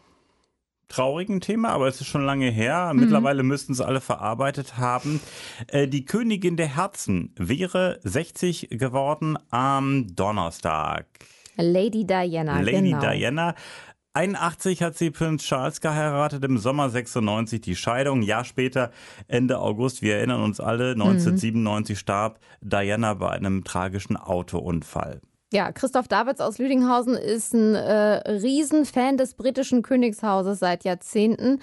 traurigen 0.88 1.40
Thema, 1.40 1.70
aber 1.70 1.88
es 1.88 2.00
ist 2.00 2.06
schon 2.06 2.24
lange 2.24 2.50
her. 2.50 2.92
Mhm. 2.92 3.00
Mittlerweile 3.00 3.42
müssten 3.42 3.72
es 3.72 3.80
alle 3.80 4.00
verarbeitet 4.00 4.78
haben. 4.78 5.20
Äh, 5.68 5.88
die 5.88 6.04
Königin 6.04 6.56
der 6.56 6.74
Herzen 6.76 7.32
wäre 7.36 7.98
60 8.04 8.68
geworden 8.70 9.38
am 9.50 10.14
Donnerstag. 10.14 11.06
Lady 11.56 12.06
Diana. 12.06 12.60
Lady 12.60 12.90
genau. 12.90 13.00
Diana. 13.00 13.54
81 14.16 14.82
hat 14.82 14.96
sie 14.96 15.10
Prinz 15.10 15.42
Charles 15.42 15.82
geheiratet, 15.82 16.42
im 16.42 16.56
Sommer 16.56 16.88
96 16.88 17.60
die 17.60 17.76
Scheidung. 17.76 18.20
Ein 18.20 18.22
Jahr 18.22 18.44
später, 18.44 18.90
Ende 19.28 19.58
August, 19.58 20.00
wir 20.00 20.16
erinnern 20.16 20.42
uns 20.42 20.58
alle, 20.58 20.92
1997 20.92 21.94
mhm. 21.94 21.98
starb 21.98 22.40
Diana 22.62 23.12
bei 23.12 23.28
einem 23.28 23.62
tragischen 23.62 24.16
Autounfall. 24.16 25.20
Ja, 25.52 25.70
Christoph 25.70 26.08
Davids 26.08 26.40
aus 26.40 26.56
Lüdinghausen 26.56 27.14
ist 27.14 27.52
ein 27.52 27.74
äh, 27.74 28.30
Riesenfan 28.30 29.18
des 29.18 29.34
britischen 29.34 29.82
Königshauses 29.82 30.60
seit 30.60 30.84
Jahrzehnten. 30.84 31.60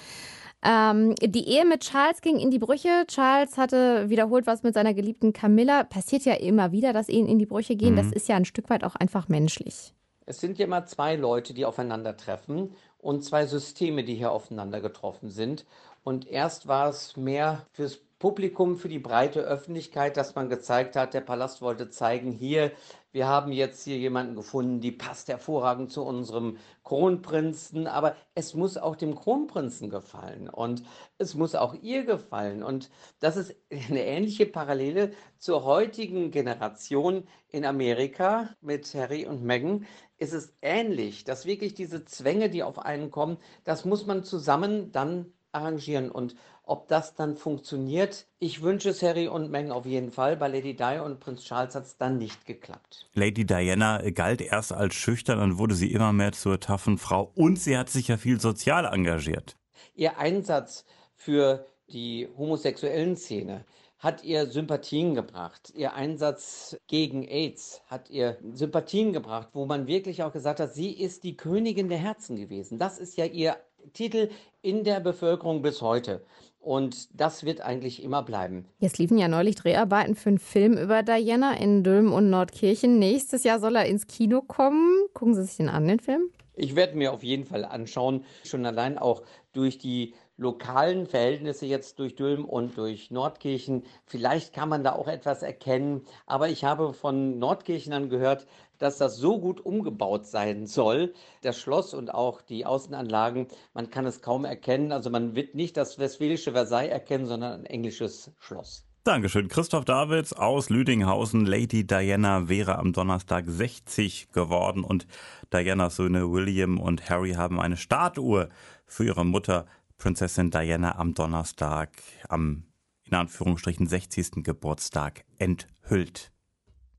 Ähm, 0.63 1.15
die 1.15 1.47
Ehe 1.47 1.65
mit 1.65 1.81
Charles 1.81 2.21
ging 2.21 2.37
in 2.37 2.51
die 2.51 2.59
Brüche. 2.59 3.05
Charles 3.07 3.57
hatte 3.57 4.11
wiederholt 4.11 4.45
was 4.45 4.61
mit 4.61 4.75
seiner 4.75 4.93
geliebten 4.93 5.33
Camilla. 5.33 5.85
Passiert 5.85 6.23
ja 6.23 6.35
immer 6.35 6.71
wieder, 6.71 6.93
dass 6.93 7.09
Ehen 7.09 7.27
in 7.27 7.39
die 7.39 7.47
Brüche 7.47 7.75
gehen. 7.75 7.93
Mhm. 7.93 7.97
Das 7.97 8.11
ist 8.11 8.29
ja 8.29 8.35
ein 8.35 8.45
Stück 8.45 8.69
weit 8.69 8.83
auch 8.83 8.95
einfach 8.95 9.27
menschlich. 9.27 9.95
Es 10.25 10.39
sind 10.39 10.57
ja 10.57 10.65
immer 10.65 10.85
zwei 10.85 11.15
Leute, 11.15 11.53
die 11.53 11.65
aufeinandertreffen 11.65 12.75
und 12.99 13.23
zwei 13.23 13.45
Systeme, 13.45 14.03
die 14.03 14.15
hier 14.15 14.31
aufeinander 14.31 14.81
getroffen 14.81 15.29
sind. 15.29 15.65
Und 16.03 16.27
erst 16.27 16.67
war 16.67 16.89
es 16.89 17.17
mehr 17.17 17.65
fürs 17.71 17.99
Publikum, 18.23 18.77
für 18.77 18.87
die 18.87 18.99
breite 18.99 19.41
Öffentlichkeit, 19.41 20.15
dass 20.15 20.33
man 20.33 20.47
gezeigt 20.47 20.95
hat, 20.95 21.13
der 21.13 21.19
Palast 21.19 21.61
wollte 21.61 21.89
zeigen, 21.89 22.31
hier, 22.31 22.71
wir 23.11 23.27
haben 23.27 23.51
jetzt 23.51 23.83
hier 23.83 23.97
jemanden 23.97 24.33
gefunden, 24.33 24.79
die 24.79 24.93
passt 24.93 25.27
hervorragend 25.27 25.91
zu 25.91 26.03
unserem 26.03 26.55
Kronprinzen, 26.85 27.85
aber 27.85 28.15
es 28.33 28.53
muss 28.53 28.77
auch 28.77 28.95
dem 28.95 29.13
Kronprinzen 29.13 29.89
gefallen 29.89 30.47
und 30.47 30.83
es 31.17 31.35
muss 31.35 31.53
auch 31.53 31.75
ihr 31.81 32.05
gefallen. 32.05 32.63
Und 32.63 32.89
das 33.19 33.35
ist 33.35 33.57
eine 33.89 34.05
ähnliche 34.05 34.45
Parallele 34.45 35.11
zur 35.37 35.65
heutigen 35.65 36.31
Generation 36.31 37.27
in 37.49 37.65
Amerika 37.65 38.55
mit 38.61 38.93
Harry 38.93 39.25
und 39.25 39.43
Meghan. 39.43 39.85
Ist 40.17 40.31
es 40.31 40.53
ähnlich, 40.61 41.25
dass 41.25 41.45
wirklich 41.45 41.73
diese 41.73 42.05
Zwänge, 42.05 42.49
die 42.49 42.63
auf 42.63 42.79
einen 42.79 43.11
kommen, 43.11 43.35
das 43.65 43.83
muss 43.83 44.05
man 44.05 44.23
zusammen 44.23 44.93
dann 44.93 45.33
arrangieren 45.53 46.09
und 46.09 46.35
ob 46.63 46.87
das 46.87 47.13
dann 47.15 47.35
funktioniert, 47.35 48.25
ich 48.39 48.61
wünsche 48.61 48.89
es 48.89 49.01
Harry 49.01 49.27
und 49.27 49.51
Meghan 49.51 49.71
auf 49.71 49.85
jeden 49.85 50.11
Fall. 50.11 50.37
Bei 50.37 50.47
Lady 50.47 50.75
Di 50.75 50.99
und 51.03 51.19
Prinz 51.19 51.43
Charles 51.43 51.75
hat 51.75 51.83
es 51.83 51.97
dann 51.97 52.17
nicht 52.17 52.45
geklappt. 52.45 53.07
Lady 53.13 53.45
Diana 53.45 54.09
galt 54.11 54.41
erst 54.41 54.71
als 54.71 54.95
schüchtern, 54.95 55.39
dann 55.39 55.57
wurde 55.57 55.75
sie 55.75 55.91
immer 55.91 56.13
mehr 56.13 56.31
zur 56.31 56.59
taffen 56.59 56.97
Frau 56.97 57.31
und 57.35 57.59
sie 57.59 57.77
hat 57.77 57.89
sich 57.89 58.07
ja 58.07 58.17
viel 58.17 58.39
sozial 58.39 58.85
engagiert. 58.85 59.57
Ihr 59.95 60.17
Einsatz 60.17 60.85
für 61.15 61.65
die 61.89 62.27
homosexuellen 62.37 63.17
Szene 63.17 63.65
hat 63.99 64.23
ihr 64.23 64.47
Sympathien 64.47 65.15
gebracht. 65.15 65.71
Ihr 65.75 65.93
Einsatz 65.93 66.77
gegen 66.87 67.23
AIDS 67.23 67.81
hat 67.87 68.09
ihr 68.09 68.37
Sympathien 68.51 69.13
gebracht, 69.13 69.49
wo 69.53 69.65
man 69.65 69.87
wirklich 69.87 70.23
auch 70.23 70.33
gesagt 70.33 70.59
hat, 70.59 70.73
sie 70.73 70.91
ist 70.91 71.23
die 71.23 71.37
Königin 71.37 71.87
der 71.87 71.99
Herzen 71.99 72.35
gewesen. 72.35 72.79
Das 72.79 72.99
ist 72.99 73.15
ja 73.15 73.25
ihr 73.25 73.55
Titel 73.93 74.29
in 74.61 74.83
der 74.83 74.99
Bevölkerung 74.99 75.61
bis 75.61 75.81
heute. 75.81 76.25
Und 76.63 77.19
das 77.19 77.43
wird 77.43 77.59
eigentlich 77.59 78.01
immer 78.01 78.23
bleiben. 78.23 78.65
Jetzt 78.79 78.97
liefen 78.97 79.17
ja 79.17 79.27
neulich 79.27 79.55
Dreharbeiten 79.55 80.15
für 80.15 80.29
einen 80.29 80.39
Film 80.39 80.77
über 80.77 81.03
Diana 81.03 81.57
in 81.57 81.83
Dülmen 81.83 82.13
und 82.13 82.29
Nordkirchen. 82.29 82.99
Nächstes 82.99 83.43
Jahr 83.43 83.59
soll 83.59 83.75
er 83.75 83.85
ins 83.85 84.07
Kino 84.07 84.41
kommen. 84.41 85.05
Gucken 85.13 85.35
Sie 85.35 85.43
sich 85.43 85.57
den 85.57 85.67
an, 85.67 85.89
den 85.89 85.99
Film? 85.99 86.29
Ich 86.55 86.77
werde 86.77 86.95
mir 86.95 87.11
auf 87.11 87.21
jeden 87.21 87.43
Fall 87.43 87.65
anschauen, 87.65 88.23
schon 88.45 88.65
allein 88.65 88.97
auch 88.97 89.23
durch 89.51 89.77
die 89.77 90.13
lokalen 90.37 91.05
Verhältnisse 91.05 91.65
jetzt 91.65 91.99
durch 91.99 92.15
Dülmen 92.15 92.45
und 92.45 92.77
durch 92.77 93.11
Nordkirchen. 93.11 93.83
Vielleicht 94.05 94.53
kann 94.53 94.69
man 94.69 94.85
da 94.85 94.93
auch 94.93 95.09
etwas 95.09 95.43
erkennen, 95.43 96.05
aber 96.25 96.47
ich 96.47 96.63
habe 96.63 96.93
von 96.93 97.39
Nordkirchenern 97.39 98.09
gehört, 98.09 98.47
dass 98.83 98.97
das 98.97 99.15
so 99.15 99.39
gut 99.39 99.61
umgebaut 99.61 100.25
sein 100.25 100.67
soll, 100.67 101.13
das 101.41 101.57
Schloss 101.57 101.93
und 101.93 102.13
auch 102.13 102.41
die 102.41 102.65
Außenanlagen, 102.65 103.47
man 103.73 103.89
kann 103.89 104.05
es 104.05 104.21
kaum 104.21 104.43
erkennen. 104.43 104.91
Also 104.91 105.09
man 105.09 105.35
wird 105.35 105.55
nicht 105.55 105.77
das 105.77 105.99
westfälische 105.99 106.51
Versailles 106.51 106.91
erkennen, 106.91 107.25
sondern 107.25 107.61
ein 107.61 107.65
englisches 107.65 108.31
Schloss. 108.39 108.85
Dankeschön. 109.05 109.47
Christoph 109.47 109.85
Davids 109.85 110.33
aus 110.33 110.69
Lüdinghausen. 110.69 111.45
Lady 111.45 111.87
Diana 111.87 112.49
wäre 112.49 112.77
am 112.77 112.91
Donnerstag 112.91 113.45
60 113.47 114.31
geworden 114.31 114.83
und 114.83 115.07
Dianas 115.53 115.95
Söhne 115.95 116.29
William 116.31 116.77
und 116.77 117.09
Harry 117.09 117.33
haben 117.33 117.61
eine 117.61 117.77
Statue 117.77 118.49
für 118.85 119.05
ihre 119.05 119.25
Mutter 119.25 119.65
Prinzessin 119.97 120.51
Diana 120.51 120.97
am 120.97 121.13
Donnerstag, 121.13 121.89
am 122.27 122.65
in 123.05 123.13
Anführungsstrichen 123.13 123.87
60. 123.87 124.43
Geburtstag 124.43 125.23
enthüllt. 125.37 126.31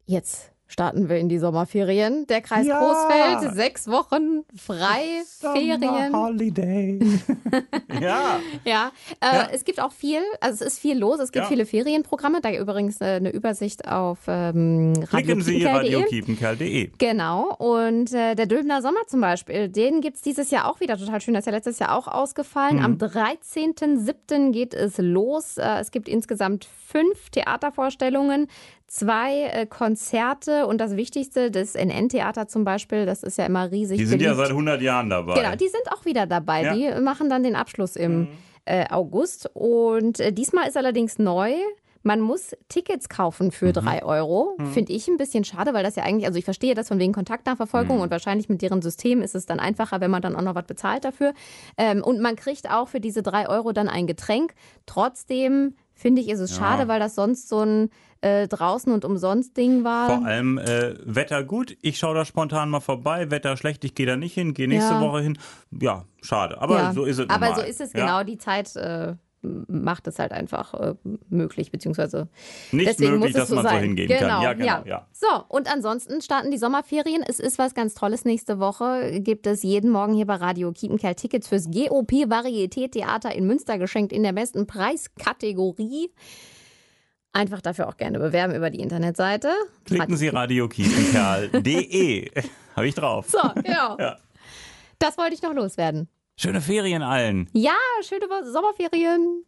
Jetzt 0.07 0.54
starten 0.75 1.09
wir 1.09 1.19
in 1.19 1.29
die 1.29 1.39
Sommerferien. 1.39 2.27
Der 2.27 2.41
Kreis 2.41 2.67
ja. 2.67 2.81
Großfeld, 2.81 3.55
sechs 3.55 3.87
Wochen 3.87 4.43
frei, 4.57 5.23
Ferien. 5.39 6.13
Holiday. 6.13 6.99
ja. 8.01 8.41
Ja, 8.65 8.91
äh, 9.21 9.37
ja, 9.37 9.49
es 9.53 9.65
gibt 9.65 9.81
auch 9.81 9.93
viel, 9.93 10.21
also 10.41 10.65
es 10.65 10.73
ist 10.73 10.79
viel 10.81 10.99
los, 10.99 11.21
es 11.21 11.31
gibt 11.31 11.45
ja. 11.45 11.49
viele 11.49 11.65
Ferienprogramme, 11.65 12.41
da 12.41 12.51
übrigens 12.51 13.01
äh, 13.01 13.05
eine 13.05 13.31
Übersicht 13.31 13.87
auf 13.87 14.19
ähm, 14.27 14.95
Klicken 15.09 15.43
Sie 15.43 15.65
radiokiepenkerl.de. 15.65 16.91
Genau, 16.99 17.55
und 17.55 18.13
äh, 18.13 18.35
der 18.35 18.47
Dülbener 18.47 18.83
Sommer 18.83 19.07
zum 19.07 19.21
Beispiel, 19.21 19.69
den 19.69 20.01
gibt 20.01 20.17
es 20.17 20.23
dieses 20.23 20.51
Jahr 20.51 20.69
auch 20.69 20.81
wieder, 20.81 20.99
total 20.99 21.21
schön, 21.21 21.35
das 21.35 21.43
ist 21.43 21.47
ja 21.47 21.53
letztes 21.53 21.79
Jahr 21.79 21.97
auch 21.97 22.09
ausgefallen. 22.09 22.79
Mhm. 22.79 22.85
Am 22.85 22.95
13.07. 22.97 24.51
geht 24.51 24.75
es 24.75 24.99
los. 24.99 25.57
Äh, 25.57 25.79
es 25.79 25.93
gibt 25.93 26.09
insgesamt 26.09 26.65
fünf 26.65 27.31
Theatervorstellungen, 27.31 28.49
zwei 28.87 29.45
äh, 29.45 29.67
Konzerte 29.67 30.67
und 30.67 30.79
das 30.79 30.97
Wichtigste, 30.97 31.51
das 31.51 31.75
NN-Theater 31.75 32.47
zum 32.49 32.65
Beispiel, 32.65 33.07
das 33.07 33.23
ist 33.23 33.39
ja 33.39 33.47
immer 33.47 33.71
riesig. 33.71 33.99
Die 33.99 34.05
sind 34.05 34.19
beliebt. 34.19 34.37
ja 34.37 34.43
seit 34.43 34.51
100 34.51 34.81
Jahren 34.83 35.11
dabei. 35.11 35.35
Genau, 35.35 35.57
die 35.57 35.69
sind 35.69 35.91
auch 35.91 36.05
wieder 36.05 36.27
dabei. 36.27 36.63
Ja. 36.63 36.75
Die 36.75 37.01
machen 37.01 37.29
dann 37.29 37.43
den 37.43 37.57
Abschluss 37.57 37.97
im 37.97 38.21
mhm. 38.21 38.29
äh, 38.65 38.87
August. 38.91 39.51
Und 39.55 40.21
äh, 40.21 40.33
diesmal 40.33 40.69
ist 40.69 40.77
allerdings 40.77 41.19
neu. 41.19 41.55
Man 42.07 42.21
muss 42.21 42.55
Tickets 42.69 43.09
kaufen 43.09 43.51
für 43.51 43.69
mhm. 43.69 43.73
drei 43.73 44.05
Euro. 44.05 44.55
Mhm. 44.59 44.67
Finde 44.67 44.93
ich 44.93 45.09
ein 45.09 45.17
bisschen 45.17 45.43
schade, 45.43 45.73
weil 45.73 45.83
das 45.83 45.97
ja 45.97 46.05
eigentlich, 46.05 46.27
also 46.27 46.39
ich 46.39 46.45
verstehe 46.45 46.75
das 46.75 46.89
von 46.89 46.99
wegen 46.99 47.15
Kontaktnachverfolgung 47.15 47.97
mhm. 47.97 48.03
und 48.03 48.11
wahrscheinlich 48.11 48.51
mit 48.51 48.61
deren 48.61 48.83
System 48.83 49.23
ist 49.23 49.35
es 49.35 49.47
dann 49.47 49.59
einfacher, 49.59 50.01
wenn 50.01 50.11
man 50.11 50.21
dann 50.21 50.37
auch 50.37 50.43
noch 50.43 50.55
was 50.55 50.67
bezahlt 50.67 51.05
dafür. 51.05 51.33
Ähm, 51.79 52.03
und 52.05 52.21
man 52.21 52.37
kriegt 52.37 52.71
auch 52.71 52.89
für 52.89 53.01
diese 53.01 53.23
drei 53.23 53.49
Euro 53.49 53.73
dann 53.73 53.89
ein 53.89 54.07
Getränk. 54.07 54.53
Trotzdem 54.85 55.75
finde 55.95 56.21
ich, 56.21 56.29
ist 56.29 56.41
es 56.41 56.51
ja. 56.51 56.59
schade, 56.59 56.89
weil 56.89 57.01
das 57.01 57.15
sonst 57.15 57.49
so 57.49 57.61
ein 57.61 57.91
äh, 58.21 58.49
draußen 58.49 58.93
und 58.93 59.05
umsonst 59.05 59.57
Ding 59.57 59.85
war. 59.85 60.09
Vor 60.09 60.27
allem 60.27 60.59
äh, 60.59 60.95
Wetter 61.05 61.45
gut, 61.45 61.77
ich 61.83 61.99
schaue 61.99 62.15
da 62.15 62.25
spontan 62.25 62.71
mal 62.71 62.81
vorbei, 62.81 63.31
Wetter 63.31 63.57
schlecht, 63.57 63.85
ich 63.85 63.95
gehe 63.95 64.07
da 64.07 64.17
nicht 64.17 64.35
hin, 64.35 64.55
gehe 64.55 64.67
nächste 64.67 64.95
ja. 64.95 65.01
Woche 65.01 65.21
hin. 65.21 65.39
Ja, 65.71 66.05
schade, 66.23 66.61
aber 66.61 66.79
ja. 66.79 66.93
so 66.93 67.05
ist 67.05 67.19
es. 67.19 67.29
Aber 67.29 67.47
normal. 67.47 67.61
so 67.61 67.67
ist 67.67 67.81
es 67.81 67.93
genau, 67.93 68.25
die 68.25 68.39
Zeit 68.39 68.75
äh, 68.77 69.15
macht 69.69 70.07
es 70.07 70.19
halt 70.19 70.33
einfach 70.33 70.75
äh, 70.75 70.95
möglich, 71.29 71.71
beziehungsweise 71.71 72.29
nicht 72.73 72.89
deswegen 72.89 73.19
möglich, 73.19 73.35
muss 73.35 73.43
es 73.43 73.43
dass 73.43 73.49
so 73.49 73.55
man 73.57 73.65
sein. 73.65 73.77
so 73.77 73.83
hingehen 73.83 74.09
genau, 74.09 74.21
kann. 74.21 74.43
Ja, 74.43 74.53
genau, 74.53 74.67
ja. 74.67 74.83
ja. 74.85 75.07
So, 75.13 75.45
und 75.49 75.73
ansonsten 75.73 76.21
starten 76.23 76.51
die 76.51 76.59
Sommerferien. 76.59 77.23
Es 77.27 77.41
ist 77.41 77.59
was 77.59 77.75
ganz 77.75 77.95
Tolles. 77.95 78.25
Nächste 78.25 78.59
Woche 78.59 79.21
gibt 79.21 79.47
es 79.47 79.63
jeden 79.63 79.91
Morgen 79.91 80.15
hier 80.15 80.27
bei 80.27 80.37
Radio 80.37 80.73
Kiepenkerl 80.73 81.15
Tickets 81.15 81.49
fürs 81.49 81.71
GOP 81.71 82.27
Varieté 82.27 82.91
Theater 82.91 83.35
in 83.35 83.47
Münster 83.47 83.79
geschenkt 83.79 84.13
in 84.13 84.23
der 84.23 84.33
besten 84.33 84.67
Preiskategorie. 84.67 86.11
Einfach 87.33 87.61
dafür 87.61 87.89
auch 87.89 87.97
gerne 87.97 88.21
bewerben 88.21 88.55
über 88.55 88.71
die 88.71 88.79
Internetseite. 88.79 89.49
Klicken 89.85 90.17
Sie 90.17 90.29
radiokiepenkerl.de. 90.29 92.31
Habe 92.77 92.87
ich 92.87 92.95
drauf. 92.95 93.29
So, 93.29 93.41
genau. 93.55 93.99
ja. 93.99 94.17
Das 95.01 95.19
wollte 95.19 95.35
ich 95.35 95.43
noch 95.43 95.53
loswerden. 95.53 96.09
Schöne 96.37 96.61
Ferien 96.61 97.03
allen. 97.03 97.49
Ja, 97.53 97.77
schöne 98.03 98.27
Sommerferien. 98.45 99.45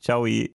Ciao. 0.00 0.24